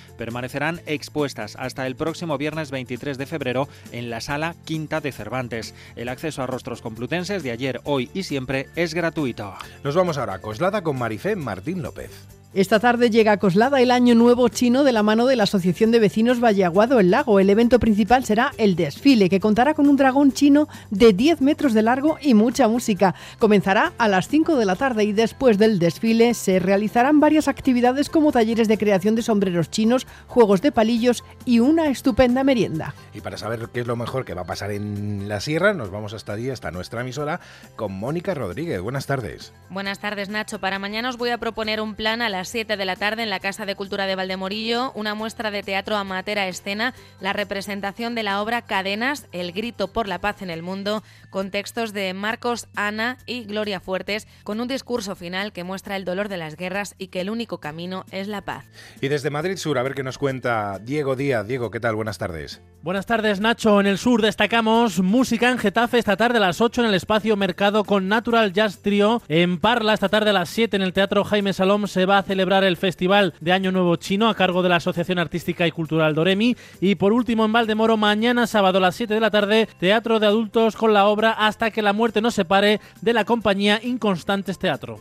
permanecerán 0.48 0.82
expuestas 0.86 1.56
hasta 1.58 1.86
el 1.88 1.96
próximo 1.96 2.38
viernes 2.38 2.72
23 2.72 3.18
de 3.18 3.26
febrero 3.26 3.68
en 3.92 4.10
la 4.10 4.22
sala 4.22 4.56
Quinta 4.66 5.02
de 5.02 5.12
Cervantes. 5.12 5.74
El 5.96 6.10
acceso 6.10 6.42
a 6.42 6.48
rostros 6.48 6.82
complutenses 6.82 7.44
de 7.44 7.52
ayer, 7.52 7.82
hoy 7.84 8.10
y 8.14 8.24
siempre 8.24 8.68
es 8.76 8.94
gratuito. 8.94 9.54
Nos 9.84 9.96
vamos 9.96 10.18
ahora 10.18 10.36
a 10.36 10.40
Coslada 10.40 10.84
con 10.84 10.98
Marifé 10.98 11.36
Martín 11.36 11.82
López. 11.82 12.37
Esta 12.58 12.80
tarde 12.80 13.12
llega 13.12 13.34
a 13.34 13.38
Coslada 13.38 13.82
el 13.82 13.92
Año 13.92 14.16
Nuevo 14.16 14.50
Chino 14.50 14.84
de 14.84 14.92
la 14.92 15.04
mano 15.04 15.28
de 15.28 15.36
la 15.36 15.44
Asociación 15.44 15.92
de 15.92 16.00
Vecinos 16.00 16.44
Vallaguado 16.44 17.00
El 17.00 17.12
Lago. 17.12 17.40
El 17.40 17.52
evento 17.52 17.80
principal 17.80 18.26
será 18.26 18.52
el 18.58 18.76
desfile, 18.76 19.30
que 19.30 19.40
contará 19.40 19.76
con 19.76 19.88
un 19.88 19.96
dragón 19.96 20.32
chino 20.32 20.68
de 20.90 21.14
10 21.14 21.42
metros 21.42 21.76
de 21.76 21.84
largo 21.84 22.18
y 22.20 22.34
mucha 22.34 22.68
música. 22.68 23.14
Comenzará 23.38 23.94
a 24.00 24.08
las 24.08 24.28
5 24.28 24.56
de 24.56 24.66
la 24.66 24.76
tarde 24.76 25.04
y 25.04 25.14
después 25.14 25.60
del 25.60 25.78
desfile 25.78 26.34
se 26.34 26.58
realizarán 26.58 27.20
varias 27.20 27.48
actividades 27.48 28.10
como 28.10 28.32
talleres 28.32 28.68
de 28.68 28.80
creación 28.80 29.14
de 29.14 29.22
sombreros 29.22 29.70
chinos, 29.70 30.08
juegos 30.26 30.64
de 30.64 30.72
palillos 30.72 31.24
y 31.46 31.60
una 31.60 31.90
estupenda 31.90 32.44
merienda. 32.44 32.96
Y 33.14 33.22
para 33.22 33.38
saber 33.38 33.70
qué 33.72 33.82
es 33.82 33.88
lo 33.88 33.96
mejor 33.96 34.26
que 34.26 34.34
va 34.34 34.42
a 34.42 34.46
pasar 34.46 34.72
en 34.72 35.30
la 35.30 35.42
sierra, 35.42 35.76
nos 35.76 35.92
vamos 35.92 36.14
hasta 36.14 36.34
allí, 36.34 36.50
hasta 36.50 36.72
nuestra 36.72 37.02
emisora, 37.02 37.40
con 37.76 37.94
Mónica 37.94 38.34
Rodríguez. 38.34 38.82
Buenas 38.82 39.06
tardes. 39.06 39.54
Buenas 39.70 40.00
tardes, 40.00 40.30
Nacho. 40.30 40.58
Para 40.60 40.80
mañana 40.80 41.10
os 41.10 41.18
voy 41.18 41.30
a 41.30 41.38
proponer 41.38 41.82
un 41.82 41.94
plan 41.94 42.24
a 42.24 42.30
las 42.30 42.47
7 42.48 42.78
de 42.78 42.86
la 42.86 42.96
tarde 42.96 43.24
en 43.24 43.30
la 43.30 43.40
Casa 43.40 43.66
de 43.66 43.76
Cultura 43.76 44.06
de 44.06 44.16
Valdemorillo, 44.16 44.92
una 44.94 45.16
muestra 45.16 45.52
de 45.52 45.64
teatro 45.64 45.96
amateur 45.96 46.40
a 46.40 46.48
escena, 46.48 46.94
la 47.20 47.34
representación 47.34 48.16
de 48.16 48.24
la 48.24 48.42
obra 48.42 48.62
Cadenas, 48.62 49.28
El 49.32 49.52
grito 49.52 49.88
por 49.88 50.08
la 50.08 50.20
paz 50.20 50.42
en 50.42 50.50
el 50.50 50.64
mundo, 50.64 51.04
con 51.30 51.52
textos 51.52 51.94
de 51.94 52.14
Marcos, 52.14 52.68
Ana 52.76 53.18
y 53.26 53.44
Gloria 53.44 53.80
Fuertes, 53.80 54.28
con 54.44 54.60
un 54.60 54.68
discurso 54.68 55.16
final 55.16 55.54
que 55.54 55.64
muestra 55.64 55.96
el 55.96 56.06
dolor 56.06 56.30
de 56.30 56.38
las 56.38 56.56
guerras 56.56 56.96
y 56.98 57.08
que 57.08 57.22
el 57.22 57.30
único 57.30 57.60
camino 57.60 58.06
es 58.12 58.28
la 58.28 58.42
paz. 58.42 58.66
Y 59.02 59.08
desde 59.08 59.30
Madrid 59.30 59.58
Sur, 59.58 59.78
a 59.78 59.84
ver 59.84 59.94
qué 59.94 60.04
nos 60.04 60.18
cuenta 60.18 60.80
Diego 60.80 61.16
Díaz. 61.16 61.48
Diego, 61.48 61.72
¿qué 61.72 61.80
tal? 61.80 61.96
Buenas 61.96 62.18
tardes. 62.18 62.62
Buenas 62.82 63.06
tardes, 63.06 63.40
Nacho. 63.42 63.80
En 63.80 63.88
el 63.88 63.98
sur 63.98 64.22
destacamos 64.22 65.02
música 65.02 65.50
en 65.50 65.58
Getafe 65.58 65.98
esta 65.98 66.16
tarde 66.16 66.38
a 66.38 66.42
las 66.42 66.62
8 66.62 66.82
en 66.82 66.88
el 66.88 66.94
espacio 66.94 67.36
Mercado 67.36 67.84
con 67.84 68.08
Natural 68.08 68.54
Jazz 68.54 68.82
Trio. 68.82 69.22
En 69.28 69.60
Parla, 69.60 69.94
esta 69.94 70.10
tarde 70.10 70.30
a 70.30 70.34
las 70.34 70.50
7 70.50 70.76
en 70.78 70.82
el 70.82 70.94
Teatro 70.94 71.24
Jaime 71.24 71.54
Salom 71.54 71.88
se 71.88 72.06
va 72.06 72.18
a 72.18 72.24
celebrar 72.28 72.64
el 72.64 72.78
Festival 72.78 73.34
de 73.42 73.54
Año 73.54 73.72
Nuevo 73.72 73.96
Chino 73.96 74.30
a 74.30 74.36
cargo 74.36 74.62
de 74.62 74.70
la 74.70 74.76
Asociación 74.76 75.18
Artística 75.18 75.66
y 75.66 75.72
Cultural 75.72 76.14
Doremi. 76.14 76.56
Y 76.82 76.96
por 76.96 77.14
último, 77.14 77.46
en 77.46 77.54
Valdemoro, 77.54 77.98
mañana 77.98 78.46
sábado 78.46 78.78
a 78.78 78.82
las 78.82 78.96
7 78.96 79.14
de 79.14 79.20
la 79.20 79.32
tarde, 79.32 79.68
Teatro 79.80 80.20
de 80.20 80.28
Adultos 80.28 80.76
con 80.76 80.94
la 80.94 81.08
obra 81.08 81.32
Hasta 81.32 81.72
que 81.72 81.82
la 81.82 81.94
muerte 81.94 82.22
nos 82.22 82.36
separe 82.36 82.80
de 83.02 83.14
la 83.14 83.26
compañía 83.26 83.80
Inconstantes 83.82 84.60
Teatro. 84.60 84.98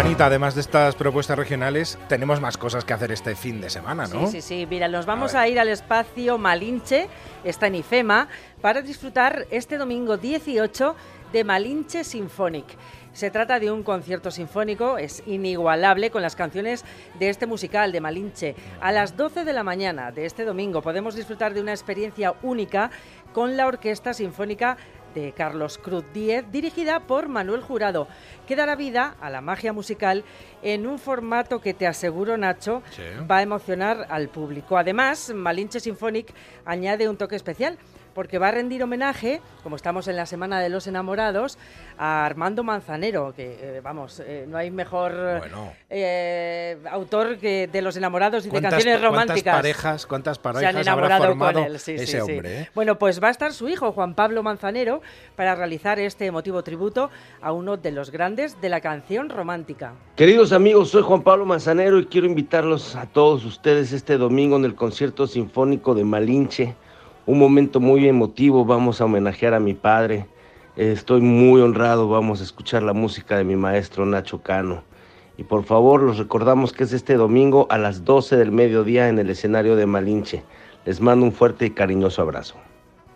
Rosanita, 0.00 0.24
además 0.24 0.54
de 0.54 0.62
estas 0.62 0.94
propuestas 0.94 1.36
regionales, 1.36 1.98
tenemos 2.08 2.40
más 2.40 2.56
cosas 2.56 2.86
que 2.86 2.94
hacer 2.94 3.12
este 3.12 3.36
fin 3.36 3.60
de 3.60 3.68
semana, 3.68 4.06
¿no? 4.06 4.28
Sí, 4.28 4.40
sí, 4.40 4.40
sí. 4.40 4.66
Mira, 4.70 4.88
nos 4.88 5.04
vamos 5.04 5.34
a, 5.34 5.46
ir 5.46 5.60
al 5.60 5.68
espacio 5.68 6.38
Malinche, 6.38 7.06
está 7.44 7.66
en 7.66 7.74
IFEMA, 7.74 8.26
para 8.62 8.80
disfrutar 8.80 9.46
este 9.50 9.76
domingo 9.76 10.16
18 10.16 10.96
de 11.34 11.44
Malinche 11.44 12.02
Symphonic. 12.02 12.64
Se 13.12 13.30
trata 13.30 13.60
de 13.60 13.70
un 13.70 13.82
concierto 13.82 14.30
sinfónico, 14.30 14.96
es 14.96 15.22
inigualable 15.26 16.10
con 16.10 16.22
las 16.22 16.34
canciones 16.34 16.82
de 17.18 17.28
este 17.28 17.46
musical 17.46 17.92
de 17.92 18.00
Malinche. 18.00 18.54
A 18.80 18.92
las 18.92 19.18
12 19.18 19.44
de 19.44 19.52
la 19.52 19.64
mañana 19.64 20.12
de 20.12 20.24
este 20.24 20.46
domingo 20.46 20.80
podemos 20.80 21.14
disfrutar 21.14 21.52
de 21.52 21.60
una 21.60 21.72
experiencia 21.72 22.32
única 22.40 22.90
con 23.34 23.58
la 23.58 23.66
Orquesta 23.66 24.14
Sinfónica 24.14 24.78
de 25.14 25.32
Carlos 25.32 25.78
Cruz 25.78 26.04
Díez, 26.12 26.44
dirigida 26.50 27.00
por 27.00 27.28
Manuel 27.28 27.62
Jurado, 27.62 28.06
que 28.46 28.56
dará 28.56 28.76
vida 28.76 29.16
a 29.20 29.30
la 29.30 29.40
magia 29.40 29.72
musical 29.72 30.24
en 30.62 30.86
un 30.86 30.98
formato 30.98 31.60
que 31.60 31.74
te 31.74 31.86
aseguro, 31.86 32.36
Nacho, 32.36 32.82
Sí. 32.90 33.02
va 33.30 33.38
a 33.38 33.42
emocionar 33.42 34.06
al 34.10 34.28
público. 34.28 34.76
Además, 34.78 35.32
Malinche 35.34 35.80
Symphonic 35.80 36.32
añade 36.64 37.08
un 37.08 37.16
toque 37.16 37.36
especial 37.36 37.78
porque 38.14 38.38
va 38.38 38.48
a 38.48 38.50
rendir 38.52 38.82
homenaje, 38.82 39.40
como 39.62 39.76
estamos 39.76 40.08
en 40.08 40.16
la 40.16 40.26
Semana 40.26 40.60
de 40.60 40.68
los 40.68 40.86
Enamorados, 40.86 41.58
a 41.98 42.24
Armando 42.24 42.64
Manzanero, 42.64 43.32
que, 43.34 43.58
eh, 43.60 43.80
vamos, 43.82 44.22
eh, 44.24 44.46
no 44.48 44.56
hay 44.56 44.70
mejor 44.70 45.42
eh, 45.88 46.78
autor 46.90 47.38
que 47.38 47.68
de 47.68 47.82
los 47.82 47.96
enamorados 47.96 48.44
y 48.44 48.48
de 48.48 48.50
¿Cuántas, 48.50 48.72
canciones 48.72 49.00
cuántas 49.00 49.10
románticas. 49.10 49.54
parejas, 49.54 50.06
cuántas 50.06 50.36
Se 50.36 50.48
han 50.48 50.54
parejas 50.54 50.74
habrá 50.74 50.80
enamorado 50.80 51.24
formado 51.24 51.62
con 51.62 51.72
él, 51.72 51.78
sí, 51.78 51.98
sí, 51.98 52.04
ese 52.04 52.20
sí. 52.20 52.32
hombre? 52.32 52.60
¿eh? 52.60 52.70
Bueno, 52.74 52.98
pues 52.98 53.22
va 53.22 53.28
a 53.28 53.30
estar 53.30 53.52
su 53.52 53.68
hijo, 53.68 53.92
Juan 53.92 54.14
Pablo 54.14 54.42
Manzanero, 54.42 55.02
para 55.36 55.54
realizar 55.54 55.98
este 55.98 56.26
emotivo 56.26 56.62
tributo 56.62 57.10
a 57.40 57.52
uno 57.52 57.76
de 57.76 57.90
los 57.92 58.10
grandes 58.10 58.60
de 58.60 58.68
la 58.68 58.80
canción 58.80 59.28
romántica. 59.28 59.92
Queridos 60.16 60.52
amigos, 60.52 60.90
soy 60.90 61.02
Juan 61.02 61.22
Pablo 61.22 61.46
Manzanero 61.46 61.98
y 61.98 62.06
quiero 62.06 62.26
invitarlos 62.26 62.96
a 62.96 63.06
todos 63.06 63.44
ustedes 63.44 63.92
este 63.92 64.18
domingo 64.18 64.56
en 64.56 64.64
el 64.64 64.74
concierto 64.74 65.26
sinfónico 65.26 65.94
de 65.94 66.04
Malinche. 66.04 66.74
Un 67.26 67.38
momento 67.38 67.80
muy 67.80 68.08
emotivo, 68.08 68.64
vamos 68.64 69.00
a 69.00 69.04
homenajear 69.04 69.52
a 69.52 69.60
mi 69.60 69.74
padre. 69.74 70.26
Estoy 70.76 71.20
muy 71.20 71.60
honrado, 71.60 72.08
vamos 72.08 72.40
a 72.40 72.44
escuchar 72.44 72.82
la 72.82 72.94
música 72.94 73.36
de 73.36 73.44
mi 73.44 73.56
maestro 73.56 74.06
Nacho 74.06 74.42
Cano. 74.42 74.82
Y 75.36 75.44
por 75.44 75.64
favor, 75.64 76.02
los 76.02 76.16
recordamos 76.16 76.72
que 76.72 76.84
es 76.84 76.94
este 76.94 77.16
domingo 77.16 77.66
a 77.68 77.76
las 77.76 78.06
12 78.06 78.36
del 78.36 78.52
mediodía 78.52 79.08
en 79.08 79.18
el 79.18 79.28
escenario 79.28 79.76
de 79.76 79.84
Malinche. 79.84 80.42
Les 80.86 81.02
mando 81.02 81.26
un 81.26 81.32
fuerte 81.32 81.66
y 81.66 81.70
cariñoso 81.70 82.22
abrazo. 82.22 82.56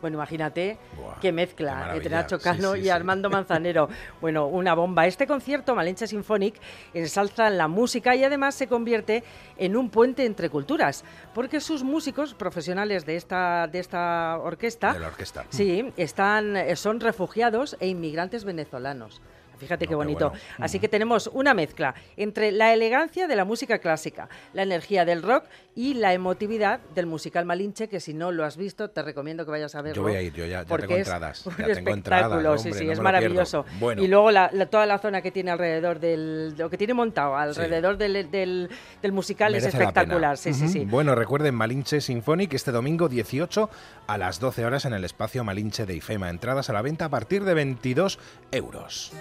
Bueno, 0.05 0.19
imagínate 0.19 0.77
qué 1.23 1.33
mezcla 1.33 1.93
entre 1.95 2.11
Nacho 2.11 2.39
Cano 2.39 2.75
sí, 2.75 2.81
y. 2.81 2.89
Armando 2.91 3.31
Manzanero. 3.31 3.89
bueno, 4.21 4.49
una 4.49 4.75
bomba. 4.75 5.07
Este 5.07 5.27
concierto, 5.27 5.75
Malinche 5.75 6.07
Symphonic, 6.07 6.57
ensalza 6.93 7.49
la 7.49 7.69
música 7.69 8.15
y 8.15 8.23
además 8.23 8.55
se 8.55 8.67
convierte 8.67 9.25
en 9.57 9.79
un 9.79 9.89
puente 9.89 10.27
entre 10.27 10.51
culturas, 10.51 11.07
porque 11.33 11.59
sus 11.59 11.83
músicos 11.83 12.35
profesionales 12.35 13.07
de 13.07 13.17
esta, 13.17 13.67
de 13.67 13.79
esta 13.79 14.39
orquesta, 14.43 14.93
De 14.93 15.01
la 15.01 15.07
orquesta. 15.07 15.47
sí, 15.49 15.91
están, 15.97 16.59
eh, 16.59 16.77
son 16.77 17.01
refugiados 17.01 17.75
e 17.81 17.89
inmigrantes 17.89 18.45
venezolanos. 18.45 19.23
Fíjate 19.59 19.87
qué 19.87 19.95
bonito. 19.95 20.33
Así 20.59 20.79
que 20.79 20.89
tenemos 20.89 21.31
una 21.33 21.55
mezcla 21.55 21.95
entre 22.17 22.53
la 22.53 22.73
elegancia 22.73 23.27
de 23.27 23.37
la 23.37 23.45
música 23.45 23.79
clásica, 23.79 24.29
la 24.53 24.63
energía 24.63 25.05
del 25.05 25.23
rock 25.23 25.45
y 25.75 25.95
la 25.95 26.13
emotividad 26.13 26.81
del 26.95 27.07
musical 27.07 27.45
Malinche, 27.45 27.89
que 27.89 28.01
si 28.01 28.15
no 28.15 28.33
lo 28.33 28.45
has 28.45 28.57
visto, 28.57 28.91
te 28.91 29.03
recomiendo 29.03 29.45
que 29.45 29.51
vayas 29.51 29.75
a 29.75 29.83
verlo. 29.83 30.03
Yo 30.03 30.09
voy 30.09 30.17
a 30.17 30.23
ir, 30.23 30.33
yo 30.33 30.47
ya, 30.47 30.65
tengo 30.65 30.97
entradas. 30.97 31.45
ya 31.59 31.75
tengo 31.75 31.91
entradas, 31.91 32.63
sí, 32.63 32.73
sí, 32.73 32.89
es 32.89 33.01
maravilloso. 33.01 33.65
Y 33.97 34.07
luego 34.07 34.31
toda 34.71 34.87
la 34.87 34.99
zona 34.99 35.21
que 35.23 35.31
tiene 35.31 35.51
alrededor 35.51 35.99
del, 36.01 36.57
lo 36.57 36.71
que 36.71 36.79
tiene 36.79 36.95
montado 36.95 37.37
alrededor 37.37 37.97
del, 37.97 38.31
del, 38.31 39.13
musical 39.13 39.55
es 39.55 39.65
espectacular. 39.65 40.37
Sí, 40.37 40.55
sí, 40.55 40.69
sí. 40.69 40.85
Bueno, 40.85 41.15
recuerden 41.15 41.55
Malinche 41.55 42.01
Symphonic 42.01 42.55
este 42.55 42.73
domingo 42.73 43.09
18 43.09 43.71
a 44.07 44.19
las 44.19 44.41
12 44.41 44.65
horas 44.65 44.85
en 44.85 44.95
el 44.95 45.05
espacio 45.05 45.45
Malinche 45.45 45.87
de 45.87 45.95
IFEMA. 45.97 46.31
Entradas 46.31 46.71
a 46.71 46.73
la 46.73 46.83
venta 46.83 47.07
a 47.07 47.09
partir 47.09 47.45
de 47.45 47.55
22 47.55 48.19
euros. 48.53 49.13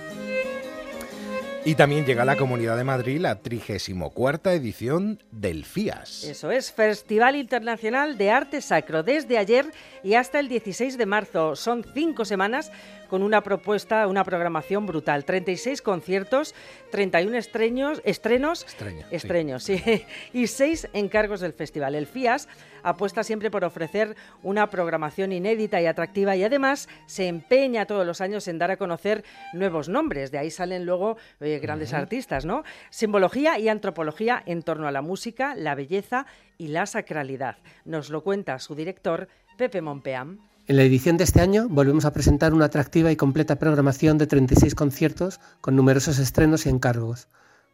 Y 1.66 1.76
también 1.76 2.06
llega 2.06 2.24
a 2.24 2.26
la 2.26 2.36
Comunidad 2.36 2.76
de 2.76 2.84
Madrid 2.84 3.22
la 3.22 3.40
34 3.40 4.52
edición 4.52 5.24
del 5.32 5.64
FIAS. 5.64 6.26
Eso 6.26 6.52
es, 6.52 6.74
Festival 6.74 7.38
Internacional 7.38 8.18
de 8.18 8.32
Arte 8.32 8.60
Sacro, 8.60 9.02
desde 9.02 9.38
ayer 9.38 9.72
y 10.04 10.16
hasta 10.16 10.42
el 10.42 10.50
16 10.50 10.98
de 10.98 11.06
marzo. 11.06 11.56
Son 11.56 11.86
cinco 11.94 12.26
semanas 12.26 12.70
con 13.14 13.22
una 13.22 13.44
propuesta, 13.44 14.08
una 14.08 14.24
programación 14.24 14.88
brutal. 14.88 15.24
36 15.24 15.84
conciertos, 15.84 16.56
31 16.90 17.38
estreños, 17.38 18.02
estrenos, 18.06 18.66
estreños, 19.12 19.64
sí. 19.64 19.80
y 20.34 20.48
seis 20.48 20.90
encargos 20.94 21.40
del 21.40 21.54
festival. 21.54 21.94
El 21.94 22.08
FIAS 22.08 22.50
apuesta 22.82 23.24
siempre 23.24 23.52
por 23.52 23.66
ofrecer 23.66 24.16
una 24.42 24.72
programación 24.72 25.32
inédita 25.32 25.80
y 25.80 25.86
atractiva 25.86 26.36
y 26.36 26.44
además 26.44 26.90
se 27.06 27.28
empeña 27.28 27.86
todos 27.86 28.04
los 28.04 28.20
años 28.20 28.48
en 28.48 28.58
dar 28.58 28.72
a 28.72 28.78
conocer 28.78 29.24
nuevos 29.54 29.90
nombres. 29.90 30.32
De 30.32 30.40
ahí 30.40 30.50
salen 30.50 30.84
luego 30.84 31.18
eh, 31.40 31.60
grandes 31.62 31.94
artistas, 31.94 32.46
¿no? 32.46 32.64
Simbología 32.90 33.60
y 33.60 33.70
antropología 33.70 34.42
en 34.44 34.64
torno 34.64 34.88
a 34.88 34.92
la 34.92 35.04
música, 35.04 35.54
la 35.54 35.76
belleza 35.76 36.26
y 36.58 36.70
la 36.70 36.88
sacralidad. 36.88 37.58
Nos 37.86 38.10
lo 38.10 38.24
cuenta 38.24 38.58
su 38.58 38.74
director, 38.74 39.28
Pepe 39.56 39.82
Monpeam. 39.82 40.53
En 40.66 40.78
la 40.78 40.84
edición 40.84 41.18
de 41.18 41.26
este 41.26 41.42
año 41.42 41.68
volvemos 41.68 42.06
a 42.06 42.14
presentar 42.14 42.54
una 42.54 42.66
atractiva 42.66 43.12
y 43.12 43.18
completa 43.18 43.58
programación 43.58 44.18
de 44.18 44.28
36 44.28 44.76
conciertos 44.76 45.42
con 45.60 45.76
numerosos 45.76 46.20
estrenos 46.20 46.66
y 46.66 46.70
encargos. 46.70 47.28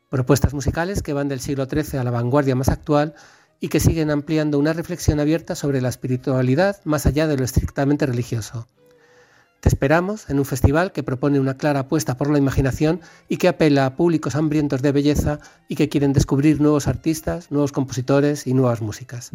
Propuestas 0.09 0.55
musicales 0.55 1.03
que 1.03 1.13
van 1.13 1.27
del 1.27 1.39
siglo 1.39 1.67
XIII 1.67 1.99
a 1.99 2.03
la 2.03 2.09
vanguardia 2.09 2.55
más 2.55 2.69
actual 2.69 3.13
y 3.59 3.67
que 3.67 3.79
siguen 3.79 4.09
ampliando 4.09 4.57
una 4.57 4.73
reflexión 4.73 5.19
abierta 5.19 5.53
sobre 5.53 5.81
la 5.81 5.89
espiritualidad 5.89 6.77
más 6.83 7.05
allá 7.05 7.27
de 7.27 7.37
lo 7.37 7.43
estrictamente 7.43 8.07
religioso. 8.07 8.67
Te 9.59 9.69
esperamos 9.69 10.27
en 10.31 10.39
un 10.39 10.45
festival 10.45 10.91
que 10.91 11.03
propone 11.03 11.39
una 11.39 11.57
clara 11.57 11.81
apuesta 11.81 12.17
por 12.17 12.31
la 12.31 12.39
imaginación 12.39 13.01
y 13.27 13.37
que 13.37 13.49
apela 13.49 13.85
a 13.85 13.95
públicos 13.97 14.33
hambrientos 14.35 14.81
de 14.81 14.93
belleza 14.93 15.37
y 15.67 15.75
que 15.75 15.89
quieren 15.89 16.13
descubrir 16.13 16.59
nuevos 16.59 16.87
artistas, 16.87 17.51
nuevos 17.51 17.71
compositores 17.71 18.47
y 18.47 18.55
nuevas 18.55 18.81
músicas. 18.81 19.31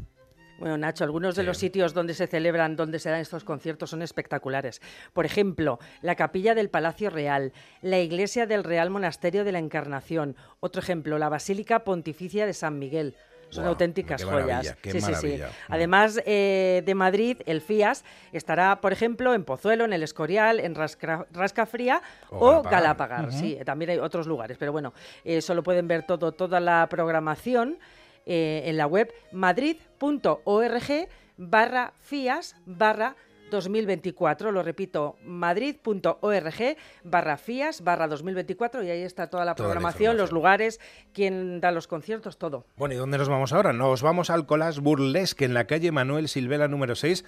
Bueno, 0.59 0.79
Nacho, 0.79 1.05
algunos 1.05 1.35
de 1.35 1.43
los 1.43 1.59
sitios 1.59 1.95
donde 1.95 2.14
se 2.14 2.27
celebran, 2.27 2.77
donde 2.77 2.99
se 2.99 3.11
dan 3.11 3.21
estos 3.21 3.45
conciertos 3.45 3.90
son 3.90 4.03
espectaculares. 4.03 4.81
Por 5.12 5.27
ejemplo, 5.27 5.79
la 6.01 6.14
capilla 6.14 6.55
del 6.55 6.71
Palacio 6.71 7.11
Real, 7.11 7.53
la 7.83 7.99
iglesia 7.99 8.47
del 8.47 8.64
Real 8.64 8.90
Monasterio 8.90 9.45
de 9.45 9.53
la 9.53 9.59
Encarnación. 9.59 10.37
Otro 10.61 10.81
ejemplo, 10.81 11.19
la 11.19 11.29
Basílica 11.29 11.85
Pontificia 11.85 12.47
de 12.47 12.53
San 12.53 12.79
Miguel. 12.79 13.17
Son 13.51 13.67
auténticas 13.67 14.25
joyas. 14.25 14.75
sí, 14.83 15.01
sí, 15.01 15.14
sí. 15.14 15.40
Además 15.69 16.21
eh, 16.27 16.83
de 16.85 16.95
Madrid, 16.95 17.38
el 17.47 17.61
FIAS 17.61 18.05
estará, 18.33 18.81
por 18.81 18.93
ejemplo, 18.93 19.33
en 19.33 19.45
Pozuelo, 19.45 19.85
en 19.85 19.93
el 19.93 20.03
Escorial, 20.03 20.59
en 20.59 20.75
Rascafría 20.75 22.03
o, 22.31 22.62
Galapagar. 22.62 23.33
Sí, 23.33 23.57
también 23.64 23.93
hay 23.93 23.99
otros 23.99 24.27
lugares, 24.27 24.57
pero 24.59 24.73
bueno, 24.73 24.93
eh, 25.25 25.40
solo 25.40 25.62
pueden 25.62 25.87
ver 25.87 26.05
todo, 26.05 26.33
toda 26.33 26.59
la 26.59 26.88
programación 26.88 27.79
eh, 28.27 28.63
en 28.67 28.77
la 28.77 28.87
web 28.87 29.13
madrid.org 29.33 31.09
barra 31.37 31.93
FIAS 32.01 32.57
barra 32.67 33.17
2024, 33.51 34.53
lo 34.53 34.63
repito, 34.63 35.17
madrid.org 35.25 36.77
barra 37.05 37.37
FIAS 37.37 37.83
barra 37.83 38.09
2024 38.09 38.83
y 38.83 38.91
ahí 38.91 39.03
está 39.03 39.29
toda 39.29 39.45
la 39.45 39.55
programación, 39.55 40.17
los 40.17 40.33
lugares, 40.33 40.81
quién 41.13 41.61
da 41.61 41.71
los 41.71 41.87
conciertos, 41.87 42.39
todo. 42.39 42.67
Bueno, 42.77 42.95
¿y 42.95 42.99
dónde 42.99 43.19
nos 43.19 43.29
vamos 43.29 43.53
ahora? 43.53 43.73
Nos 43.73 44.03
vamos 44.03 44.31
al 44.31 44.47
Colás 44.47 44.81
Burlesque 44.81 45.45
en 45.45 45.55
la 45.55 45.67
calle 45.67 45.93
Manuel 45.93 46.29
Silvela 46.29 46.69
número 46.69 46.95
6 46.95 47.25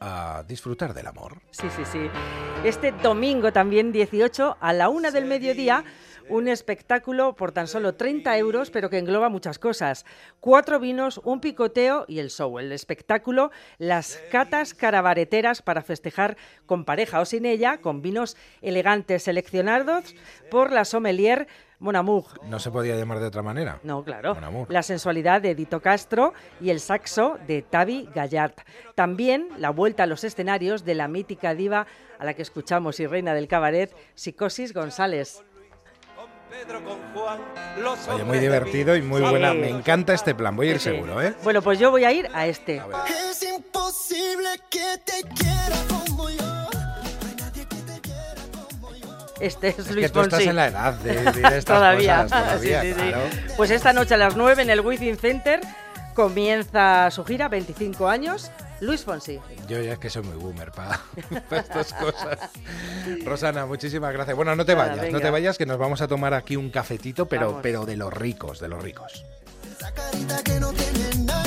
a 0.00 0.44
disfrutar 0.46 0.94
del 0.94 1.06
amor. 1.06 1.40
Sí, 1.50 1.68
sí, 1.74 1.84
sí. 1.84 2.10
Este 2.64 2.92
domingo 2.92 3.52
también 3.52 3.92
18 3.92 4.56
a 4.60 4.72
la 4.72 4.88
una 4.88 5.10
del 5.10 5.24
mediodía 5.24 5.84
un 6.28 6.48
espectáculo 6.48 7.34
por 7.34 7.52
tan 7.52 7.68
solo 7.68 7.94
30 7.94 8.36
euros, 8.38 8.70
pero 8.70 8.90
que 8.90 8.98
engloba 8.98 9.28
muchas 9.28 9.58
cosas. 9.58 10.04
Cuatro 10.40 10.80
vinos, 10.80 11.20
un 11.24 11.40
picoteo 11.40 12.04
y 12.08 12.18
el 12.18 12.30
show. 12.30 12.58
El 12.58 12.72
espectáculo, 12.72 13.50
las 13.78 14.20
catas 14.30 14.74
carabareteras 14.74 15.62
para 15.62 15.82
festejar 15.82 16.36
con 16.66 16.84
pareja 16.84 17.20
o 17.20 17.24
sin 17.24 17.46
ella, 17.46 17.78
con 17.78 18.02
vinos 18.02 18.36
elegantes 18.62 19.24
seleccionados 19.24 20.14
por 20.50 20.72
la 20.72 20.84
sommelier 20.84 21.46
Monamour. 21.78 22.24
No 22.44 22.58
se 22.58 22.70
podía 22.70 22.96
llamar 22.96 23.20
de 23.20 23.26
otra 23.26 23.42
manera. 23.42 23.80
No, 23.82 24.02
claro. 24.02 24.36
La 24.68 24.82
sensualidad 24.82 25.42
de 25.42 25.54
Dito 25.54 25.80
Castro 25.80 26.32
y 26.60 26.70
el 26.70 26.80
saxo 26.80 27.38
de 27.46 27.62
Tavi 27.62 28.08
Gallard. 28.14 28.54
También 28.94 29.48
la 29.58 29.70
vuelta 29.70 30.04
a 30.04 30.06
los 30.06 30.24
escenarios 30.24 30.84
de 30.84 30.94
la 30.94 31.08
mítica 31.08 31.54
diva 31.54 31.86
a 32.18 32.24
la 32.24 32.34
que 32.34 32.42
escuchamos 32.42 32.98
y 33.00 33.06
reina 33.06 33.34
del 33.34 33.48
cabaret, 33.48 33.94
Psicosis 34.14 34.72
González. 34.72 35.44
Oye, 38.12 38.24
muy 38.24 38.38
divertido 38.38 38.96
y 38.96 39.02
muy 39.02 39.20
buena. 39.20 39.52
Me 39.54 39.68
encanta 39.68 40.14
este 40.14 40.34
plan, 40.34 40.54
voy 40.56 40.68
a 40.68 40.70
ir 40.72 40.80
seguro, 40.80 41.20
¿eh? 41.22 41.34
Bueno, 41.42 41.62
pues 41.62 41.78
yo 41.78 41.90
voy 41.90 42.04
a 42.04 42.12
ir 42.12 42.28
a 42.32 42.46
este. 42.46 42.82
Es 43.30 43.42
imposible 43.42 44.48
que 44.70 44.98
te 45.04 45.22
quiera 45.34 45.76
como 45.88 46.28
yo. 46.30 46.68
Este 49.40 49.68
es, 49.68 49.78
es 49.80 49.90
Luis 49.90 50.06
que 50.06 50.12
tú 50.12 50.20
estás 50.22 50.40
en 50.40 50.56
la 50.56 50.66
edad 50.68 50.94
de, 50.94 51.14
de 51.32 51.40
estas 51.58 51.64
todavía. 51.64 52.22
cosas. 52.22 52.44
Todavía, 52.44 52.82
sí, 52.82 52.88
sí, 52.88 52.94
claro. 52.94 53.18
sí. 53.30 53.38
Pues 53.56 53.70
esta 53.70 53.92
noche 53.92 54.14
a 54.14 54.18
las 54.18 54.36
9 54.36 54.62
en 54.62 54.70
el 54.70 54.80
Within 54.80 55.18
Center 55.18 55.60
comienza 56.14 57.10
su 57.10 57.24
gira, 57.24 57.48
25 57.48 58.08
años. 58.08 58.50
Luis 58.80 59.04
Fonsi. 59.04 59.40
Yo 59.68 59.80
ya 59.80 59.94
es 59.94 59.98
que 59.98 60.10
soy 60.10 60.22
muy 60.22 60.36
boomer 60.36 60.70
para, 60.72 61.00
estas 61.50 61.92
cosas. 61.94 62.38
Rosana, 63.24 63.66
muchísimas 63.66 64.12
gracias. 64.12 64.36
Bueno, 64.36 64.54
no 64.54 64.64
te 64.64 64.74
Nada, 64.74 64.88
vayas, 64.88 65.02
venga. 65.02 65.18
no 65.18 65.22
te 65.24 65.30
vayas, 65.30 65.58
que 65.58 65.66
nos 65.66 65.78
vamos 65.78 66.00
a 66.00 66.08
tomar 66.08 66.34
aquí 66.34 66.56
un 66.56 66.70
cafetito, 66.70 67.26
pero, 67.26 67.46
Vamos. 67.46 67.60
pero 67.62 67.86
de 67.86 67.96
los 67.96 68.12
ricos, 68.12 68.60
de 68.60 68.68
los 68.68 68.82
ricos. 68.82 69.24
Esa 69.78 69.92
carita 69.92 70.42
que 70.42 70.60
no 70.60 70.72
tiene 70.72 71.24
nadie. 71.24 71.45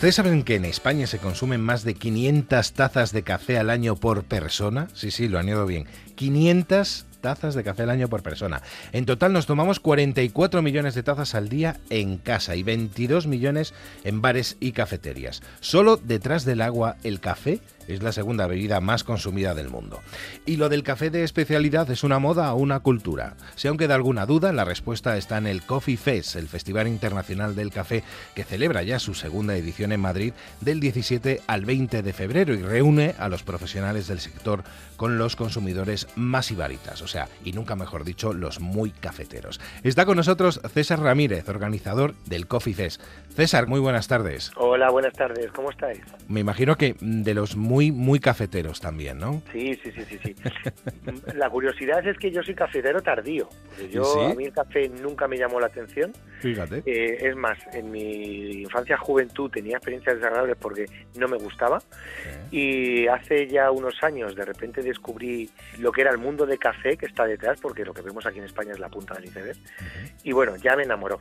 ¿Ustedes 0.00 0.14
saben 0.14 0.44
que 0.44 0.54
en 0.54 0.64
España 0.64 1.06
se 1.06 1.18
consumen 1.18 1.60
más 1.60 1.84
de 1.84 1.92
500 1.92 2.72
tazas 2.72 3.12
de 3.12 3.22
café 3.22 3.58
al 3.58 3.68
año 3.68 3.96
por 3.96 4.24
persona? 4.24 4.88
Sí, 4.94 5.10
sí, 5.10 5.28
lo 5.28 5.38
han 5.38 5.50
ido 5.50 5.66
bien. 5.66 5.86
500 6.14 7.04
tazas 7.20 7.54
de 7.54 7.62
café 7.62 7.82
al 7.82 7.90
año 7.90 8.08
por 8.08 8.22
persona. 8.22 8.62
En 8.92 9.04
total 9.04 9.34
nos 9.34 9.44
tomamos 9.44 9.78
44 9.78 10.62
millones 10.62 10.94
de 10.94 11.02
tazas 11.02 11.34
al 11.34 11.50
día 11.50 11.80
en 11.90 12.16
casa 12.16 12.56
y 12.56 12.62
22 12.62 13.26
millones 13.26 13.74
en 14.02 14.22
bares 14.22 14.56
y 14.58 14.72
cafeterías. 14.72 15.42
Solo 15.60 15.98
detrás 15.98 16.46
del 16.46 16.62
agua, 16.62 16.96
el 17.04 17.20
café 17.20 17.60
es 17.88 18.02
la 18.02 18.12
segunda 18.12 18.46
bebida 18.46 18.80
más 18.80 19.04
consumida 19.04 19.54
del 19.54 19.68
mundo. 19.68 20.00
Y 20.46 20.56
lo 20.56 20.68
del 20.68 20.82
café 20.82 21.10
de 21.10 21.24
especialidad 21.24 21.90
es 21.90 22.04
una 22.04 22.18
moda 22.18 22.52
o 22.52 22.58
una 22.58 22.80
cultura. 22.80 23.34
Si 23.56 23.68
aún 23.68 23.78
queda 23.78 23.94
alguna 23.94 24.26
duda, 24.26 24.52
la 24.52 24.64
respuesta 24.64 25.16
está 25.16 25.38
en 25.38 25.46
el 25.46 25.62
Coffee 25.62 25.96
Fest, 25.96 26.36
el 26.36 26.48
Festival 26.48 26.88
Internacional 26.88 27.54
del 27.54 27.70
Café, 27.70 28.02
que 28.34 28.44
celebra 28.44 28.82
ya 28.82 28.98
su 28.98 29.14
segunda 29.14 29.56
edición 29.56 29.92
en 29.92 30.00
Madrid 30.00 30.32
del 30.60 30.80
17 30.80 31.40
al 31.46 31.64
20 31.64 32.02
de 32.02 32.12
febrero 32.12 32.54
y 32.54 32.62
reúne 32.62 33.14
a 33.18 33.28
los 33.28 33.42
profesionales 33.42 34.06
del 34.08 34.20
sector 34.20 34.62
con 34.96 35.16
los 35.16 35.34
consumidores 35.34 36.08
más 36.14 36.50
ibaritas, 36.50 37.00
o 37.00 37.08
sea, 37.08 37.28
y 37.42 37.52
nunca 37.52 37.74
mejor 37.74 38.04
dicho, 38.04 38.34
los 38.34 38.60
muy 38.60 38.90
cafeteros. 38.90 39.58
Está 39.82 40.04
con 40.04 40.16
nosotros 40.16 40.60
César 40.74 41.00
Ramírez, 41.00 41.48
organizador 41.48 42.14
del 42.26 42.46
Coffee 42.46 42.74
Fest. 42.74 43.00
César, 43.34 43.66
muy 43.66 43.80
buenas 43.80 44.08
tardes. 44.08 44.52
Hola, 44.56 44.90
buenas 44.90 45.14
tardes, 45.14 45.50
¿cómo 45.52 45.70
estáis? 45.70 46.00
Me 46.28 46.40
imagino 46.40 46.76
que 46.76 46.96
de 47.00 47.32
los 47.32 47.56
muy 47.56 47.79
muy, 47.80 47.92
muy 47.92 48.20
cafeteros 48.20 48.78
también, 48.78 49.18
¿no? 49.18 49.42
Sí, 49.52 49.78
sí, 49.82 49.90
sí, 49.92 50.04
sí, 50.04 50.18
sí. 50.22 50.34
la 51.34 51.48
curiosidad 51.48 52.06
es 52.06 52.18
que 52.18 52.30
yo 52.30 52.42
soy 52.42 52.54
cafetero 52.54 53.00
tardío. 53.00 53.48
Yo, 53.90 54.04
¿Sí? 54.04 54.20
a 54.20 54.34
mí 54.34 54.44
el 54.44 54.52
café 54.52 54.88
nunca 54.88 55.26
me 55.26 55.38
llamó 55.38 55.58
la 55.60 55.68
atención. 55.68 56.12
Fíjate. 56.40 56.82
Eh, 56.84 57.28
es 57.28 57.36
más, 57.36 57.58
en 57.72 57.90
mi 57.90 58.62
infancia, 58.62 58.98
juventud, 58.98 59.50
tenía 59.50 59.78
experiencias 59.78 60.16
desagradables 60.16 60.56
porque 60.60 60.84
no 61.16 61.26
me 61.26 61.38
gustaba. 61.38 61.78
Y 62.50 63.06
hace 63.06 63.48
ya 63.48 63.70
unos 63.70 63.94
años, 64.02 64.36
de 64.36 64.44
repente 64.44 64.82
descubrí 64.82 65.48
lo 65.78 65.90
que 65.90 66.02
era 66.02 66.10
el 66.10 66.18
mundo 66.18 66.44
de 66.44 66.58
café 66.58 66.98
que 66.98 67.06
está 67.06 67.24
detrás, 67.24 67.60
porque 67.62 67.84
lo 67.84 67.94
que 67.94 68.02
vemos 68.02 68.26
aquí 68.26 68.40
en 68.40 68.44
España 68.44 68.72
es 68.72 68.78
la 68.78 68.90
punta 68.90 69.14
del 69.14 69.24
iceberg. 69.24 69.56
Y 70.22 70.32
bueno, 70.32 70.56
ya 70.56 70.76
me 70.76 70.82
enamoró. 70.82 71.18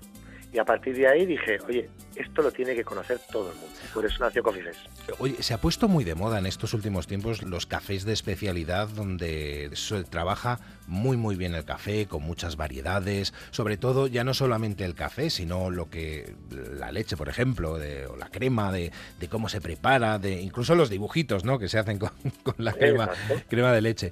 Y 0.51 0.57
a 0.57 0.65
partir 0.65 0.95
de 0.95 1.07
ahí 1.07 1.27
dije, 1.27 1.59
oye, 1.67 1.89
esto 2.15 2.41
lo 2.41 2.51
tiene 2.51 2.73
que 2.73 2.83
conocer 2.83 3.19
todo 3.31 3.51
el 3.51 3.55
mundo. 3.55 3.69
Por 3.93 4.03
eso 4.05 4.15
nació 4.19 4.41
Coffee 4.41 4.63
Fest. 4.63 4.79
Oye, 5.19 5.43
se 5.43 5.53
ha 5.53 5.59
puesto 5.59 5.87
muy 5.87 6.03
de 6.03 6.15
moda 6.15 6.39
en 6.39 6.47
estos 6.47 6.73
últimos 6.73 7.05
tiempos 7.05 7.43
los 7.43 7.67
cafés 7.67 8.03
de 8.03 8.13
especialidad 8.13 8.87
donde 8.87 9.69
se 9.73 10.03
trabaja 10.05 10.59
muy 10.87 11.17
muy 11.17 11.35
bien 11.35 11.53
el 11.53 11.65
café 11.65 12.07
con 12.07 12.23
muchas 12.23 12.55
variedades, 12.55 13.31
sobre 13.51 13.77
todo 13.77 14.07
ya 14.07 14.23
no 14.23 14.33
solamente 14.33 14.85
el 14.85 14.95
café, 14.95 15.29
sino 15.29 15.69
lo 15.69 15.87
que 15.89 16.33
la 16.49 16.91
leche, 16.91 17.15
por 17.15 17.29
ejemplo, 17.29 17.77
de- 17.77 18.07
o 18.07 18.15
la 18.15 18.29
crema, 18.29 18.71
de, 18.71 18.91
de 19.19 19.27
cómo 19.27 19.49
se 19.49 19.61
prepara, 19.61 20.17
de 20.17 20.41
incluso 20.41 20.73
los 20.73 20.89
dibujitos, 20.89 21.45
¿no? 21.45 21.59
Que 21.59 21.69
se 21.69 21.77
hacen 21.77 21.99
con, 21.99 22.09
con 22.43 22.55
la 22.57 22.73
crema, 22.73 23.03
Exacto. 23.05 23.43
crema 23.49 23.71
de 23.71 23.81
leche. 23.81 24.11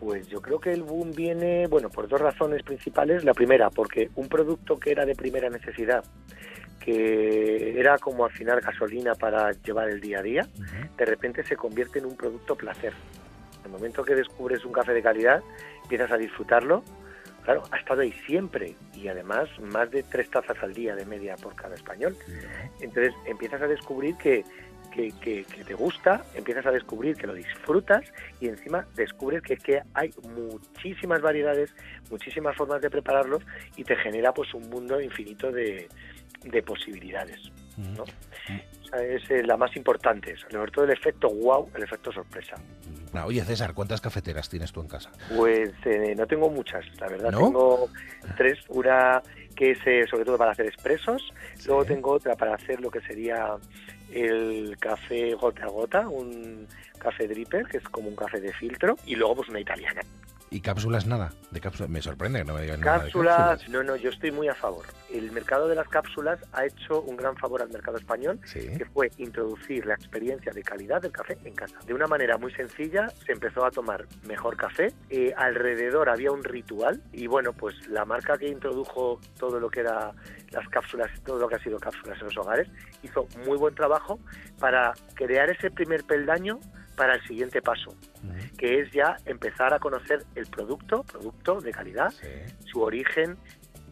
Pues 0.00 0.26
yo 0.28 0.40
creo 0.40 0.58
que 0.58 0.72
el 0.72 0.82
boom 0.82 1.12
viene, 1.12 1.66
bueno, 1.66 1.90
por 1.90 2.08
dos 2.08 2.20
razones 2.20 2.62
principales. 2.62 3.22
La 3.22 3.34
primera, 3.34 3.68
porque 3.68 4.10
un 4.16 4.28
producto 4.28 4.78
que 4.80 4.92
era 4.92 5.04
de 5.04 5.14
primera 5.14 5.50
necesidad, 5.50 6.02
que 6.80 7.78
era 7.78 7.98
como 7.98 8.24
afinar 8.24 8.62
gasolina 8.62 9.14
para 9.14 9.52
llevar 9.52 9.90
el 9.90 10.00
día 10.00 10.20
a 10.20 10.22
día, 10.22 10.48
de 10.96 11.04
repente 11.04 11.44
se 11.44 11.54
convierte 11.54 11.98
en 11.98 12.06
un 12.06 12.16
producto 12.16 12.56
placer. 12.56 12.94
En 13.60 13.66
el 13.66 13.72
momento 13.72 14.02
que 14.02 14.14
descubres 14.14 14.64
un 14.64 14.72
café 14.72 14.94
de 14.94 15.02
calidad, 15.02 15.42
empiezas 15.82 16.10
a 16.10 16.16
disfrutarlo. 16.16 16.82
Claro, 17.44 17.62
ha 17.70 17.78
estado 17.78 18.00
ahí 18.00 18.12
siempre 18.26 18.76
y 18.94 19.08
además 19.08 19.48
más 19.60 19.90
de 19.90 20.02
tres 20.02 20.30
tazas 20.30 20.56
al 20.62 20.72
día 20.72 20.94
de 20.94 21.04
media 21.04 21.36
por 21.36 21.54
cada 21.54 21.74
español. 21.74 22.16
Entonces 22.80 23.14
empiezas 23.26 23.60
a 23.60 23.66
descubrir 23.66 24.16
que, 24.16 24.44
que, 24.90 25.12
que- 25.20 25.44
que 25.44 25.64
te 25.64 25.74
gusta, 25.74 26.24
empiezas 26.34 26.66
a 26.66 26.70
descubrir 26.70 27.16
que 27.16 27.26
lo 27.26 27.34
disfrutas 27.34 28.02
y 28.40 28.48
encima 28.48 28.86
descubres 28.96 29.42
que, 29.42 29.56
que 29.56 29.82
hay 29.94 30.10
muchísimas 30.34 31.20
variedades, 31.22 31.70
muchísimas 32.10 32.56
formas 32.56 32.80
de 32.82 32.90
prepararlos 32.90 33.42
y 33.76 33.84
te 33.84 33.96
genera 33.96 34.32
pues 34.32 34.52
un 34.54 34.68
mundo 34.68 35.00
infinito 35.00 35.50
de, 35.52 35.88
de 36.44 36.62
posibilidades. 36.62 37.40
¿no? 37.76 38.02
O 38.02 38.88
sea, 38.90 39.02
es 39.02 39.30
eh, 39.30 39.42
la 39.44 39.56
más 39.56 39.74
importante, 39.76 40.36
sobre 40.36 40.70
todo 40.72 40.84
el 40.84 40.90
efecto 40.90 41.30
wow, 41.30 41.70
el 41.74 41.82
efecto 41.84 42.12
sorpresa. 42.12 42.56
Ah, 43.14 43.26
Oye, 43.26 43.42
César, 43.44 43.74
¿cuántas 43.74 44.00
cafeteras 44.00 44.48
tienes 44.48 44.70
tú 44.72 44.80
en 44.80 44.88
casa? 44.88 45.10
Pues 45.34 45.70
eh, 45.84 46.14
no 46.16 46.26
tengo 46.26 46.48
muchas, 46.50 46.84
la 47.00 47.08
verdad. 47.08 47.30
¿No? 47.32 47.38
Tengo 47.38 47.88
tres. 48.36 48.58
Una 48.68 49.20
que 49.56 49.72
es 49.72 49.78
eh, 49.86 50.04
sobre 50.08 50.24
todo 50.24 50.38
para 50.38 50.52
hacer 50.52 50.66
expresos. 50.66 51.32
Luego 51.66 51.84
tengo 51.84 52.10
otra 52.12 52.36
para 52.36 52.54
hacer 52.54 52.80
lo 52.80 52.90
que 52.90 53.00
sería 53.00 53.56
el 54.12 54.76
café 54.78 55.34
gota 55.34 55.64
a 55.64 55.68
gota, 55.68 56.08
un 56.08 56.66
café 56.98 57.26
dripper, 57.26 57.66
que 57.66 57.78
es 57.78 57.84
como 57.88 58.08
un 58.08 58.16
café 58.16 58.40
de 58.40 58.52
filtro. 58.52 58.96
Y 59.06 59.16
luego 59.16 59.36
pues 59.36 59.48
una 59.48 59.60
italiana. 59.60 60.02
¿Y 60.52 60.60
cápsulas 60.60 61.06
nada? 61.06 61.32
De 61.52 61.60
cápsulas. 61.60 61.88
Me 61.88 62.02
sorprende 62.02 62.40
que 62.40 62.44
no 62.44 62.54
me 62.54 62.62
digan 62.62 62.80
nada 62.80 62.98
de 62.98 63.02
Cápsulas, 63.04 63.68
no, 63.68 63.84
no, 63.84 63.94
yo 63.94 64.10
estoy 64.10 64.32
muy 64.32 64.48
a 64.48 64.54
favor. 64.54 64.84
El 65.08 65.30
mercado 65.30 65.68
de 65.68 65.76
las 65.76 65.88
cápsulas 65.88 66.40
ha 66.52 66.66
hecho 66.66 67.02
un 67.02 67.16
gran 67.16 67.36
favor 67.36 67.62
al 67.62 67.70
mercado 67.70 67.98
español, 67.98 68.40
que 68.52 68.84
fue 68.92 69.10
introducir 69.18 69.86
la 69.86 69.94
experiencia 69.94 70.50
de 70.52 70.62
calidad 70.62 71.00
del 71.02 71.12
café 71.12 71.38
en 71.44 71.54
casa. 71.54 71.78
De 71.86 71.94
una 71.94 72.08
manera 72.08 72.36
muy 72.36 72.52
sencilla, 72.52 73.08
se 73.24 73.32
empezó 73.32 73.64
a 73.64 73.70
tomar 73.70 74.06
mejor 74.26 74.56
café. 74.56 74.92
eh, 75.08 75.32
alrededor 75.36 76.08
había 76.08 76.32
un 76.32 76.42
ritual 76.42 77.00
y 77.12 77.28
bueno, 77.28 77.52
pues 77.52 77.86
la 77.88 78.04
marca 78.04 78.36
que 78.36 78.48
introdujo 78.48 79.20
todo 79.38 79.60
lo 79.60 79.70
que 79.70 79.80
era 79.80 80.12
las 80.50 80.68
cápsulas, 80.68 81.08
todo 81.24 81.38
lo 81.38 81.48
que 81.48 81.54
ha 81.56 81.62
sido 81.62 81.78
cápsulas 81.78 82.18
en 82.18 82.24
los 82.26 82.36
hogares, 82.36 82.68
hizo 83.04 83.28
muy 83.46 83.56
buen 83.56 83.74
trabajo 83.74 84.18
para 84.58 84.94
crear 85.14 85.48
ese 85.50 85.70
primer 85.70 86.02
peldaño 86.04 86.58
para 86.96 87.14
el 87.14 87.22
siguiente 87.26 87.62
paso, 87.62 87.94
que 88.60 88.80
es 88.80 88.92
ya 88.92 89.16
empezar 89.24 89.72
a 89.72 89.78
conocer 89.78 90.22
el 90.34 90.46
producto, 90.46 91.02
producto 91.02 91.62
de 91.62 91.72
calidad, 91.72 92.12
su 92.66 92.82
origen, 92.82 93.38